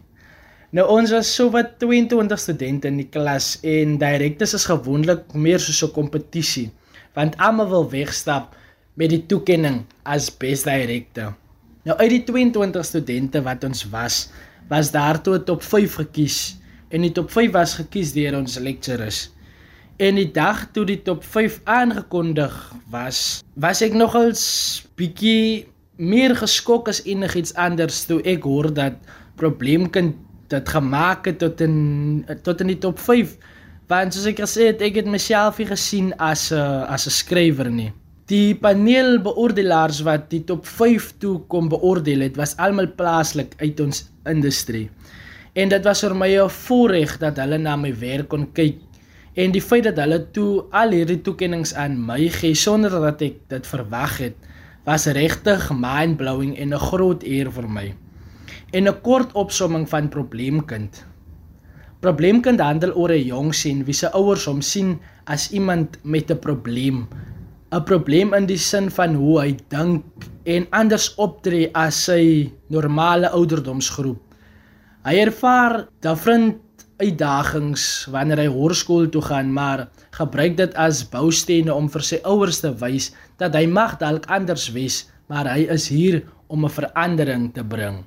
Nou 0.74 0.88
ons 0.90 1.12
was 1.14 1.28
so 1.30 1.52
wat 1.54 1.76
22 1.78 2.40
studente 2.40 2.90
in 2.90 2.96
die 2.98 3.10
klas 3.10 3.60
en 3.62 3.98
direktes 4.00 4.56
is 4.58 4.66
gewoonlik 4.66 5.30
meer 5.34 5.62
soos 5.62 5.84
'n 5.84 5.94
kompetisie 5.94 6.70
want 7.14 7.36
almal 7.38 7.68
wil 7.70 7.86
wegstap 7.90 8.56
met 8.98 9.10
die 9.10 9.22
toekenning 9.26 9.84
as 10.02 10.30
beste 10.30 10.70
direkte. 10.70 11.32
Nou 11.84 11.96
uit 11.98 12.10
die 12.10 12.24
22 12.24 12.84
studente 12.84 13.42
wat 13.42 13.64
ons 13.64 13.84
was, 13.92 14.30
was 14.68 14.90
daar 14.90 15.22
toe 15.22 15.38
top 15.44 15.62
5 15.62 15.94
gekies 15.94 16.56
en 16.90 17.02
die 17.02 17.12
top 17.12 17.30
5 17.30 17.52
was 17.52 17.74
gekies 17.74 18.12
deur 18.12 18.38
ons 18.38 18.58
lecturers. 18.58 19.30
En 20.02 20.16
die 20.18 20.30
dag 20.34 20.64
toe 20.74 20.82
die 20.88 20.98
top 21.06 21.22
5 21.22 21.60
aangekondig 21.70 22.54
was, 22.90 23.44
was 23.54 23.82
ek 23.84 23.94
nogals 23.94 24.42
bietjie 24.98 25.68
meer 26.02 26.34
geskok 26.34 26.88
as 26.90 27.04
enigiets 27.06 27.54
anders 27.54 28.00
toe 28.08 28.18
ek 28.26 28.42
hoor 28.42 28.72
dat 28.74 28.98
probleemkind 29.38 30.16
dit 30.50 30.72
gemaak 30.74 31.28
het 31.30 31.38
tot 31.38 31.62
in 31.62 31.76
tot 32.42 32.64
in 32.64 32.72
die 32.72 32.80
top 32.82 32.98
5. 32.98 33.36
Want 33.86 34.16
soos 34.16 34.26
ek 34.26 34.42
gesê 34.42 34.72
het, 34.72 34.82
ek 34.82 34.98
het 34.98 35.10
myself 35.10 35.60
nie 35.62 35.68
gesien 35.70 36.10
as 36.18 36.50
'n 36.50 36.90
as 36.90 37.06
'n 37.06 37.14
skrywer 37.14 37.70
nie. 37.70 37.92
Die 38.26 38.54
paneel 38.54 39.22
beoordelaars 39.22 40.02
wat 40.02 40.30
die 40.30 40.42
top 40.42 40.66
5 40.66 41.12
toe 41.20 41.38
kom 41.46 41.68
beoordeel 41.68 42.20
het, 42.20 42.36
was 42.36 42.56
almal 42.56 42.90
plaaslik 42.96 43.54
uit 43.60 43.80
ons 43.80 44.10
industrie. 44.26 44.90
En 45.54 45.68
dit 45.68 45.84
was 45.84 46.00
vir 46.00 46.14
my 46.14 46.30
'n 46.34 46.50
voorreg 46.50 47.18
dat 47.18 47.36
hulle 47.36 47.58
na 47.58 47.76
my 47.76 47.94
werk 47.94 48.28
kon 48.28 48.52
kyk 48.52 48.78
En 49.34 49.50
die 49.50 49.62
feit 49.62 49.82
dat 49.88 49.96
hulle 49.98 50.20
toe 50.30 50.64
al 50.70 50.94
hierdie 50.94 51.18
toekenninge 51.26 51.74
aan 51.74 51.96
my 52.06 52.28
gee 52.30 52.54
sonder 52.54 52.92
dat 53.02 53.22
ek 53.26 53.40
dit 53.50 53.66
verwag 53.66 54.18
het, 54.22 54.36
was 54.86 55.08
regtig 55.16 55.70
mind-blowing 55.72 56.54
en 56.54 56.74
'n 56.74 56.86
groot 56.90 57.22
eer 57.22 57.50
vir 57.50 57.68
my. 57.68 57.94
En 58.72 58.88
'n 58.88 59.00
kort 59.02 59.32
opsomming 59.32 59.88
van 59.88 60.08
Probleemkind. 60.08 61.06
Probleemkind 62.00 62.60
handel 62.60 62.92
oor 62.94 63.10
'n 63.10 63.26
jong 63.26 63.54
seun 63.54 63.84
wie 63.84 63.94
se 63.94 64.12
ouers 64.12 64.44
hom 64.44 64.62
sien 64.62 65.00
as 65.24 65.50
iemand 65.50 65.98
met 66.04 66.30
'n 66.30 66.38
probleem. 66.38 67.08
'n 67.72 67.84
Probleem 67.84 68.34
in 68.34 68.46
die 68.46 68.58
sin 68.58 68.90
van 68.90 69.14
hoe 69.14 69.40
hy 69.40 69.56
dink 69.68 70.04
en 70.44 70.66
anders 70.70 71.14
optree 71.14 71.70
as 71.72 72.04
sy 72.04 72.52
normale 72.68 73.30
ouderdomsgroep. 73.30 74.20
Hy 75.04 75.16
ervaar 75.18 75.88
vriend 76.00 76.63
uitdagings 77.02 78.06
wanneer 78.12 78.44
hy 78.44 78.48
hoërskool 78.52 79.08
toe 79.10 79.22
gaan, 79.22 79.52
maar 79.52 79.88
gebruik 80.14 80.56
dit 80.56 80.74
as 80.78 81.02
boustene 81.10 81.74
om 81.74 81.88
vir 81.90 82.02
sy 82.02 82.20
ouers 82.22 82.60
te 82.62 82.70
wys 82.80 83.10
dat 83.42 83.54
hy 83.54 83.66
mag 83.66 83.98
dalk 83.98 84.26
anders 84.30 84.70
wees, 84.74 85.04
maar 85.28 85.48
hy 85.50 85.66
is 85.70 85.88
hier 85.88 86.22
om 86.48 86.64
'n 86.64 86.70
verandering 86.70 87.52
te 87.54 87.64
bring. 87.64 88.04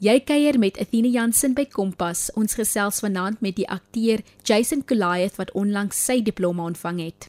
Jy 0.00 0.20
kuier 0.24 0.58
met 0.58 0.78
Athena 0.80 1.08
Jansen 1.08 1.54
by 1.54 1.66
Kompas. 1.68 2.30
Ons 2.34 2.54
gesels 2.54 3.00
vanaand 3.00 3.40
met 3.40 3.56
die 3.56 3.68
akteur 3.68 4.22
Jason 4.42 4.82
Goliath 4.86 5.36
wat 5.36 5.52
onlangs 5.52 6.04
sy 6.04 6.22
diploma 6.22 6.64
ontvang 6.64 7.00
het. 7.04 7.28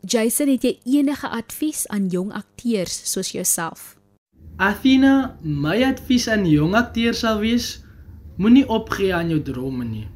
Jason, 0.00 0.48
het 0.48 0.62
jy 0.64 0.78
enige 0.84 1.28
advies 1.28 1.84
aan 1.88 2.08
jong 2.08 2.32
akteurs 2.32 3.12
soos 3.12 3.32
jouself? 3.32 3.98
Athena, 4.56 5.36
my 5.42 5.82
advies 5.84 6.28
aan 6.28 6.46
jong 6.48 6.74
akteurs 6.74 7.20
sal 7.20 7.38
wees: 7.44 7.84
moenie 8.40 8.64
opgee 8.72 9.12
aan 9.12 9.28
jou 9.28 9.40
drome 9.44 9.84
nie. 9.84 10.06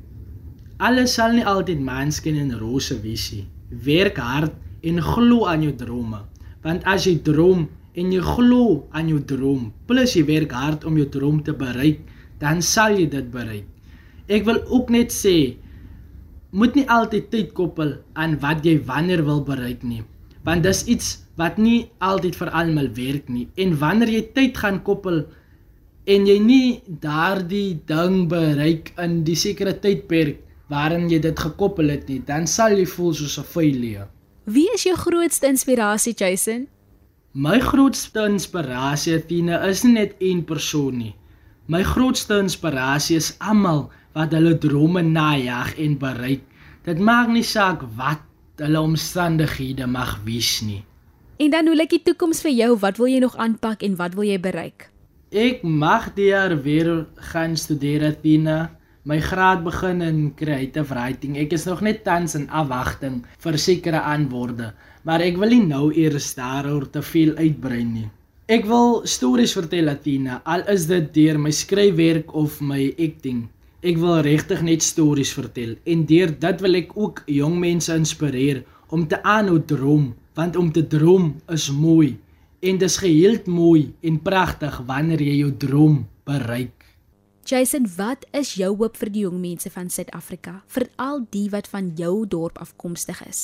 Alles 0.81 1.13
sal 1.19 1.35
nie 1.37 1.45
altyd 1.45 1.83
maanskin 1.85 2.39
en 2.41 2.55
rose 2.57 2.97
wees 3.03 3.27
nie. 3.35 3.45
Werk 3.85 4.17
hard 4.17 4.55
en 4.85 5.01
glo 5.05 5.45
aan 5.51 5.65
jou 5.67 5.75
drome, 5.77 6.23
want 6.65 6.87
as 6.89 7.05
jy 7.05 7.19
droom 7.27 7.67
en 7.95 8.15
jy 8.15 8.23
glo 8.25 8.87
aan 8.97 9.11
jou 9.13 9.21
droom, 9.21 9.69
plus 9.89 10.17
jy 10.17 10.25
werk 10.29 10.55
hard 10.57 10.87
om 10.89 10.97
jou 10.99 11.07
droom 11.13 11.43
te 11.45 11.53
bereik, 11.57 12.01
dan 12.41 12.65
sal 12.65 12.97
jy 12.97 13.07
dit 13.13 13.29
bereik. 13.33 13.69
Ek 14.33 14.49
wil 14.49 14.63
ook 14.73 14.91
net 14.95 15.13
sê 15.13 15.57
moet 16.55 16.77
nie 16.79 16.87
altyd 16.89 17.29
tyd 17.33 17.53
koppel 17.53 17.97
aan 18.17 18.39
wat 18.41 18.65
jy 18.65 18.79
wanneer 18.89 19.25
wil 19.27 19.45
bereik 19.45 19.85
nie, 19.85 20.01
want 20.49 20.65
dis 20.65 20.85
iets 20.89 21.13
wat 21.37 21.59
nie 21.61 21.91
altyd 22.01 22.37
vir 22.41 22.53
almal 22.57 22.89
werk 22.97 23.29
nie. 23.29 23.49
En 23.61 23.77
wanneer 23.77 24.17
jy 24.17 24.27
tyd 24.37 24.61
gaan 24.65 24.81
koppel 24.87 25.27
en 26.05 26.27
jy 26.29 26.39
nie 26.39 26.83
daardie 27.01 27.81
ding 27.89 28.27
bereik 28.29 28.93
in 29.01 29.23
die 29.25 29.37
sekere 29.37 29.73
tydperk 29.81 30.43
waarin 30.73 31.09
jy 31.11 31.21
dit 31.25 31.39
gekoppel 31.39 31.93
het 31.93 32.09
nie, 32.09 32.21
dan 32.25 32.47
sal 32.49 32.77
jy 32.77 32.87
voel 32.89 33.13
soos 33.15 33.39
'n 33.39 33.45
failure. 33.45 34.07
Wie 34.45 34.69
is 34.75 34.85
jou 34.85 34.97
grootste 34.97 35.47
inspirasie, 35.47 36.15
Jason? 36.15 36.69
My 37.33 37.59
grootste 37.61 38.27
inspirasie, 38.29 39.19
Tina, 39.27 39.65
is 39.67 39.85
nie 39.85 39.93
net 39.93 40.15
een 40.21 40.45
persoon 40.45 40.99
nie. 40.99 41.15
My 41.67 41.83
grootste 41.83 42.39
inspirasie 42.39 43.17
is 43.17 43.37
almal 43.39 43.91
wat 44.13 44.33
hulle 44.33 44.59
drome 44.59 45.03
najag 45.03 45.79
en 45.79 45.99
bereik. 45.99 46.43
Dit 46.85 46.99
maak 46.99 47.29
nie 47.29 47.43
saak 47.43 47.83
wat 47.97 48.21
hulle 48.57 48.81
omstandighede 48.81 49.87
mag 49.87 50.21
wees 50.25 50.61
nie. 50.63 50.85
En 51.37 51.51
dan 51.51 51.67
hoe 51.67 51.77
lyk 51.77 51.91
die 51.91 52.03
toekoms 52.03 52.43
vir 52.45 52.53
jou? 52.53 52.77
Wat 52.79 52.97
wil 52.97 53.07
jy 53.07 53.19
nog 53.19 53.37
aanpak 53.37 53.83
en 53.83 53.97
wat 53.97 54.15
wil 54.15 54.25
jy 54.25 54.39
bereik? 54.41 54.94
Ek 55.35 55.65
mag 55.67 56.13
die 56.15 56.29
jaar 56.29 56.53
weer 56.63 57.09
gaan 57.33 57.57
studeer, 57.59 58.05
Tina. 58.23 58.71
My 59.03 59.17
graad 59.19 59.65
begin 59.65 60.05
in 60.07 60.19
creative 60.39 60.95
writing. 60.95 61.35
Ek 61.43 61.57
is 61.57 61.65
nog 61.67 61.83
net 61.83 62.05
tans 62.07 62.37
in 62.39 62.45
afwagting 62.55 63.17
vir 63.43 63.59
sekere 63.59 64.05
antwoorde, 64.13 64.71
maar 65.03 65.25
ek 65.27 65.41
wil 65.43 65.51
nie 65.51 65.67
nou 65.67 65.89
eers 65.91 66.31
daaroor 66.39 66.87
te 66.87 67.03
veel 67.03 67.35
uitbrei 67.35 67.83
nie. 67.83 68.07
Ek 68.47 68.63
wil 68.71 69.01
stories 69.11 69.57
vertel, 69.59 69.91
Tina, 70.07 70.39
al 70.47 70.63
is 70.71 70.87
dit 70.87 71.11
deur 71.19 71.43
my 71.43 71.51
skryfwerk 71.51 72.31
of 72.31 72.63
my 72.63 72.93
acting. 72.95 73.49
Ek 73.83 73.99
wil 73.99 74.23
regtig 74.23 74.63
net 74.63 74.87
stories 74.87 75.35
vertel 75.35 75.75
en 75.83 76.07
deur 76.07 76.31
dit 76.31 76.63
wil 76.63 76.79
ek 76.79 76.95
ook 76.95 77.25
jong 77.27 77.59
mense 77.59 77.91
inspireer 77.91 78.63
om 78.95 79.03
te 79.11 79.19
aanhou 79.19 79.59
droom, 79.59 80.13
want 80.39 80.55
om 80.55 80.71
te 80.71 80.87
droom 80.87 81.33
is 81.51 81.73
mooi 81.75 82.15
en 82.65 82.79
dis 82.81 82.97
geheel 82.97 83.43
mooi 83.45 83.93
en 84.01 84.17
pragtig 84.25 84.77
wanneer 84.89 85.21
jy 85.21 85.35
jou 85.43 85.51
droom 85.61 85.99
bereik. 86.25 86.85
Jason, 87.45 87.85
wat 87.99 88.25
is 88.33 88.55
jou 88.57 88.71
hoop 88.81 88.97
vir 88.97 89.11
die 89.13 89.25
jong 89.27 89.37
mense 89.43 89.69
van 89.69 89.91
Suid-Afrika, 89.93 90.63
veral 90.73 91.27
die 91.35 91.51
wat 91.53 91.69
van 91.69 91.91
jou 91.99 92.25
dorp 92.25 92.57
afkomstig 92.65 93.21
is? 93.27 93.43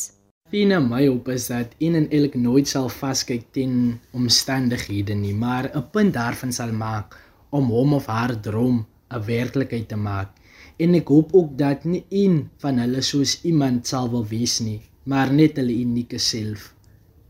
Tina, 0.50 0.80
my 0.80 1.02
hoop 1.04 1.28
is 1.28 1.50
dat 1.52 1.76
een 1.78 1.98
en 1.98 2.08
elk 2.16 2.34
nooit 2.34 2.68
sal 2.68 2.88
vaskyk 2.88 3.44
teen 3.52 4.00
omstandighede 4.16 5.14
nie, 5.14 5.34
maar 5.34 5.68
'n 5.68 5.84
punt 5.92 6.14
daarvan 6.14 6.52
sal 6.52 6.72
maak 6.72 7.18
om 7.50 7.68
hom 7.68 7.94
of 7.94 8.06
haar 8.06 8.40
droom 8.40 8.86
'n 9.10 9.24
werklikheid 9.26 9.88
te 9.88 9.96
maak. 9.96 10.30
En 10.78 10.94
ek 10.94 11.08
hoop 11.08 11.34
ook 11.34 11.58
dat 11.58 11.84
nie 11.84 12.04
een 12.08 12.48
van 12.58 12.78
hulle 12.78 13.02
soos 13.02 13.40
iemand 13.44 13.86
sal 13.86 14.10
wil 14.10 14.26
wees 14.26 14.60
nie, 14.60 14.80
maar 15.04 15.32
net 15.32 15.56
hulle 15.56 15.76
unieke 15.76 16.18
self. 16.18 16.74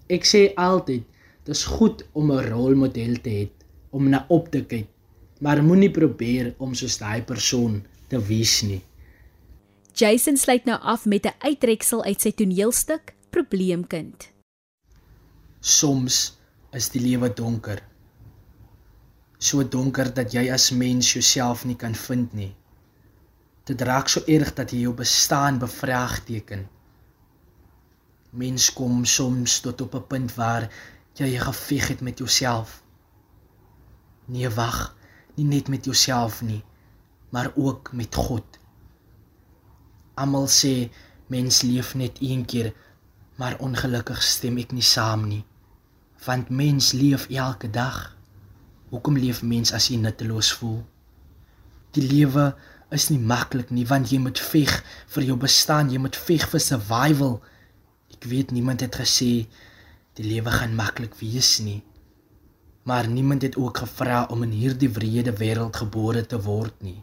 Ek 0.07 0.25
sê 0.25 0.55
altyd, 0.55 1.03
dis 1.45 1.65
goed 1.65 2.05
om 2.13 2.33
'n 2.33 2.49
rolmodel 2.49 3.21
te 3.21 3.31
hê, 3.31 3.49
om 3.91 4.09
na 4.09 4.25
op 4.29 4.51
te 4.51 4.65
kyk, 4.65 4.89
maar 5.41 5.63
moenie 5.63 5.91
probeer 5.91 6.55
om 6.59 6.75
soos 6.75 6.99
daai 6.99 7.23
persoon 7.23 7.83
te 8.09 8.19
wees 8.19 8.63
nie. 8.63 8.83
Jason 9.95 10.37
sluit 10.37 10.65
nou 10.65 10.79
af 10.81 11.05
met 11.05 11.27
'n 11.27 11.35
uittreksel 11.39 12.05
uit 12.05 12.21
sy 12.21 12.33
toneelstuk 12.33 13.15
Probleemkind. 13.31 14.29
Soms 15.61 16.39
is 16.73 16.89
die 16.89 17.01
lewe 17.01 17.29
donker. 17.35 17.83
So 19.39 19.63
donker 19.63 20.15
dat 20.15 20.33
jy 20.33 20.51
as 20.53 20.71
mens 20.71 21.13
jouself 21.13 21.65
nie 21.65 21.77
kan 21.77 21.95
vind 21.95 22.33
nie. 22.33 22.55
Dit 23.65 23.81
raak 23.81 24.09
so 24.09 24.21
erg 24.27 24.55
dat 24.55 24.71
jy 24.71 24.81
jou 24.81 24.95
bestaan 24.95 25.59
bevraagteken. 25.59 26.69
Mens 28.31 28.73
kom 28.73 29.05
soms 29.05 29.61
tot 29.61 29.81
op 29.81 29.95
'n 29.95 30.07
punt 30.07 30.35
waar 30.35 30.71
jy 31.19 31.39
geveg 31.39 31.89
het 31.89 32.01
met 32.01 32.19
jouself. 32.19 32.83
Nee, 34.31 34.49
wag, 34.55 34.97
nie 35.35 35.45
net 35.45 35.69
met 35.69 35.85
jouself 35.85 36.43
nie, 36.43 36.63
maar 37.31 37.53
ook 37.55 37.93
met 37.93 38.15
God. 38.15 38.59
Almal 40.15 40.47
sê 40.49 40.91
mens 41.27 41.63
leef 41.63 41.95
net 41.95 42.19
een 42.21 42.45
keer, 42.45 42.73
maar 43.37 43.59
ongelukkig 43.59 44.23
stem 44.23 44.59
ek 44.61 44.73
nie 44.77 44.85
saam 44.85 45.27
nie. 45.29 45.45
Want 46.27 46.51
mens 46.51 46.93
leef 46.93 47.27
elke 47.29 47.71
dag. 47.71 48.17
Hoekom 48.91 49.17
leef 49.17 49.43
mens 49.43 49.73
as 49.73 49.89
jy 49.89 49.97
nutteloos 49.97 50.53
voel? 50.53 50.83
Die 51.97 52.05
lewe 52.07 52.51
is 52.95 53.09
nie 53.11 53.21
maklik 53.23 53.71
nie 53.71 53.87
want 53.87 54.11
jy 54.11 54.19
moet 54.23 54.39
veg 54.43 54.73
vir 55.15 55.27
jou 55.27 55.37
bestaan, 55.39 55.91
jy 55.91 55.99
moet 56.03 56.19
veg 56.19 56.47
vir 56.51 56.63
survival. 56.63 57.39
Ek 58.11 58.27
weet 58.31 58.51
niemand 58.55 58.83
het 58.85 58.99
gesê 58.99 59.47
die 60.21 60.29
lewe 60.29 60.53
gaan 60.53 60.77
maklik 60.77 61.15
wees 61.17 61.59
nie. 61.65 61.81
Maar 62.85 63.09
niemand 63.09 63.43
het 63.43 63.57
ook 63.57 63.79
gevra 63.81 64.27
om 64.29 64.43
in 64.45 64.53
hierdie 64.53 64.91
wrede 64.93 65.33
wêreld 65.33 65.77
gebore 65.81 66.27
te 66.29 66.37
word 66.45 66.77
nie. 66.85 66.99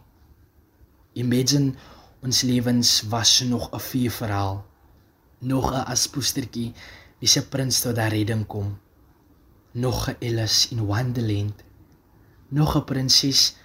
Imagine 1.18 1.74
ons 2.22 2.42
lewens 2.46 3.02
was 3.10 3.40
nog 3.40 3.70
'n 3.74 3.80
vee 3.90 4.10
verhaal. 4.10 4.64
Nog 5.38 5.72
'n 5.72 5.86
aspoestertjie 5.94 6.72
wie 7.18 7.28
se 7.28 7.42
prins 7.48 7.80
tot 7.80 7.96
daar 7.96 8.14
redding 8.14 8.46
kom. 8.46 8.78
Nog 9.72 10.08
'n 10.08 10.16
Alice 10.20 10.70
in 10.70 10.86
Wonderland. 10.86 11.64
Nog 12.48 12.76
'n 12.76 12.84
prinses 12.84 13.56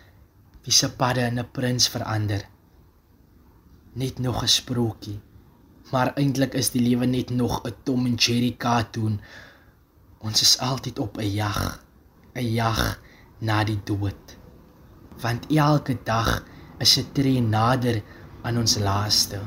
wie 0.64 0.74
se 0.74 0.90
padde 0.96 1.22
in 1.22 1.40
'n 1.40 1.52
prins 1.52 1.88
verander. 1.88 2.42
Net 3.94 4.20
nog 4.20 4.44
'n 4.44 4.48
sprokie. 4.48 5.20
Maar 5.94 6.10
eintlik 6.18 6.56
is 6.58 6.72
die 6.74 6.82
lewe 6.82 7.06
net 7.06 7.30
nog 7.30 7.62
'n 7.62 7.76
Tom 7.86 8.06
en 8.10 8.16
Jerry 8.16 8.56
cartoon. 8.58 9.20
Ons 10.18 10.42
is 10.42 10.58
altyd 10.58 11.00
op 11.00 11.18
'n 11.18 11.34
jag, 11.34 11.80
'n 12.34 12.54
jag 12.54 13.00
na 13.38 13.64
die 13.64 13.80
dood. 13.84 14.38
Want 15.22 15.46
elke 15.54 15.98
dag 16.04 16.44
is 16.80 16.98
'n 16.98 17.12
tree 17.14 17.42
nader 17.42 18.02
aan 18.42 18.58
ons 18.58 18.78
laaste. 18.78 19.40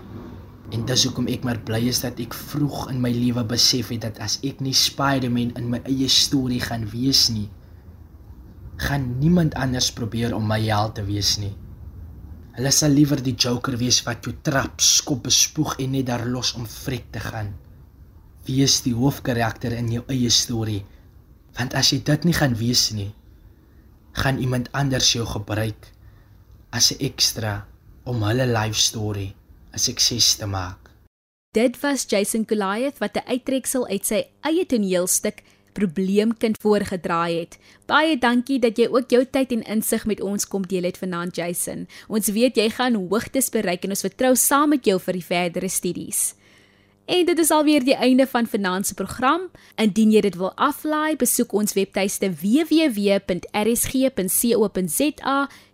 En 0.70 0.84
dis 0.84 1.04
hoekom 1.04 1.26
ek 1.26 1.42
maar 1.42 1.58
bly 1.58 1.82
is 1.88 2.00
dat 2.00 2.18
ek 2.18 2.34
vroeg 2.34 2.90
in 2.90 3.00
my 3.00 3.10
lewe 3.10 3.44
besef 3.44 3.88
het 3.88 4.00
dat 4.00 4.18
as 4.18 4.38
ek 4.42 4.60
nie 4.60 4.74
Spider-Man 4.74 5.54
in 5.54 5.70
my 5.70 5.80
eie 5.84 6.08
storie 6.08 6.60
gaan 6.60 6.90
wees 6.90 7.28
nie, 7.28 7.50
gaan 8.76 9.18
niemand 9.18 9.54
anders 9.54 9.92
probeer 9.92 10.34
om 10.34 10.46
my 10.46 10.60
held 10.60 10.94
te 10.94 11.04
wees 11.04 11.36
nie. 11.36 11.54
Hulle 12.56 12.70
sal 12.72 12.94
liewer 12.96 13.20
die 13.20 13.34
Joker 13.36 13.74
wees 13.76 13.98
wat 14.06 14.24
jou 14.24 14.32
trap, 14.40 14.80
skop, 14.80 15.26
bespoeg 15.26 15.74
en 15.84 15.92
net 15.92 16.06
daar 16.08 16.24
los 16.24 16.54
om 16.56 16.64
vrek 16.64 17.10
te 17.12 17.20
gaan. 17.20 17.50
Wees 18.48 18.78
die 18.86 18.94
hoofkarakter 18.96 19.74
in 19.76 19.90
jou 19.92 20.04
eie 20.08 20.30
storie. 20.32 20.80
Want 21.58 21.76
as 21.76 21.92
jy 21.92 22.00
dit 22.08 22.24
nie 22.24 22.36
gaan 22.36 22.56
wees 22.56 22.88
nie, 22.96 23.10
gaan 24.16 24.40
iemand 24.40 24.70
anders 24.72 25.10
jou 25.12 25.26
gebruik 25.28 25.92
as 26.72 26.92
'n 26.92 27.00
ekstra 27.00 27.66
om 28.04 28.22
hulle 28.22 28.46
life 28.46 28.80
story 28.80 29.34
'n 29.74 29.78
sukses 29.78 30.36
te 30.36 30.46
maak. 30.46 30.90
Dit 31.52 31.80
was 31.82 32.06
Jason 32.08 32.44
Goliath 32.48 32.98
wat 32.98 33.16
'n 33.16 33.28
uittreksel 33.28 33.86
uit 33.88 34.06
sy 34.06 34.24
eie 34.40 34.66
toneelstuk 34.66 35.42
Probleemkind 35.76 36.56
voorgedraai 36.62 37.38
het. 37.38 37.58
Baie 37.86 38.16
dankie 38.18 38.56
dat 38.62 38.78
jy 38.80 38.86
ook 38.88 39.10
jou 39.12 39.24
tyd 39.28 39.52
en 39.52 39.62
insig 39.76 40.06
met 40.08 40.22
ons 40.24 40.48
kom 40.48 40.64
deel 40.64 40.88
het 40.88 40.96
vanaand 40.96 41.36
Jason. 41.36 41.84
Ons 42.08 42.32
weet 42.32 42.56
jy 42.56 42.70
gaan 42.72 42.96
hoogtes 42.96 43.52
bereik 43.52 43.84
en 43.84 43.92
ons 43.92 44.06
vertrou 44.06 44.32
saam 44.40 44.72
met 44.72 44.88
jou 44.88 44.96
vir 45.04 45.14
die 45.18 45.26
verdere 45.26 45.68
studies. 45.68 46.34
En 47.06 47.24
dit 47.28 47.38
is 47.38 47.50
alweer 47.54 47.84
die 47.86 47.94
einde 47.94 48.26
van 48.26 48.46
vanaand 48.50 48.86
se 48.86 48.94
program. 48.94 49.40
Indien 49.76 50.10
jy 50.16 50.20
dit 50.26 50.34
wil 50.40 50.52
aflaai, 50.56 51.16
besoek 51.20 51.52
ons 51.54 51.72
webtuiste 51.76 52.32
www.rsg.co.za, 52.40 53.36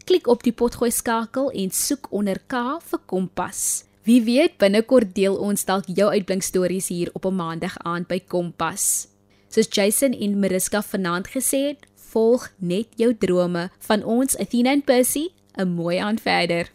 klik 0.04 0.26
op 0.28 0.42
die 0.42 0.52
potgooi 0.52 0.90
skakel 0.90 1.50
en 1.62 1.70
soek 1.70 2.10
onder 2.10 2.42
K 2.50 2.80
vir 2.90 3.00
Kompas. 3.06 3.84
Wie 4.02 4.18
weet, 4.26 4.58
binnekort 4.58 5.14
deel 5.14 5.38
ons 5.38 5.64
dalk 5.64 5.84
jou 5.86 6.10
uitblinkstories 6.10 6.88
hier 6.90 7.10
op 7.14 7.24
'n 7.24 7.34
maandag 7.34 7.78
aand 7.86 8.06
by 8.08 8.20
Kompas. 8.26 9.11
Soos 9.52 9.68
Jason 9.68 10.14
en 10.16 10.38
Mariska 10.40 10.80
vanaand 10.82 11.26
gesê 11.28 11.58
het, 11.66 11.82
volg 12.12 12.46
net 12.56 12.88
jou 12.96 13.10
drome 13.12 13.66
van 13.84 14.04
ons 14.04 14.36
Athena 14.40 14.72
en 14.72 14.80
Percy. 14.80 15.28
'n 15.60 15.68
Mooi 15.68 15.98
aand 15.98 16.20
verder. 16.20 16.70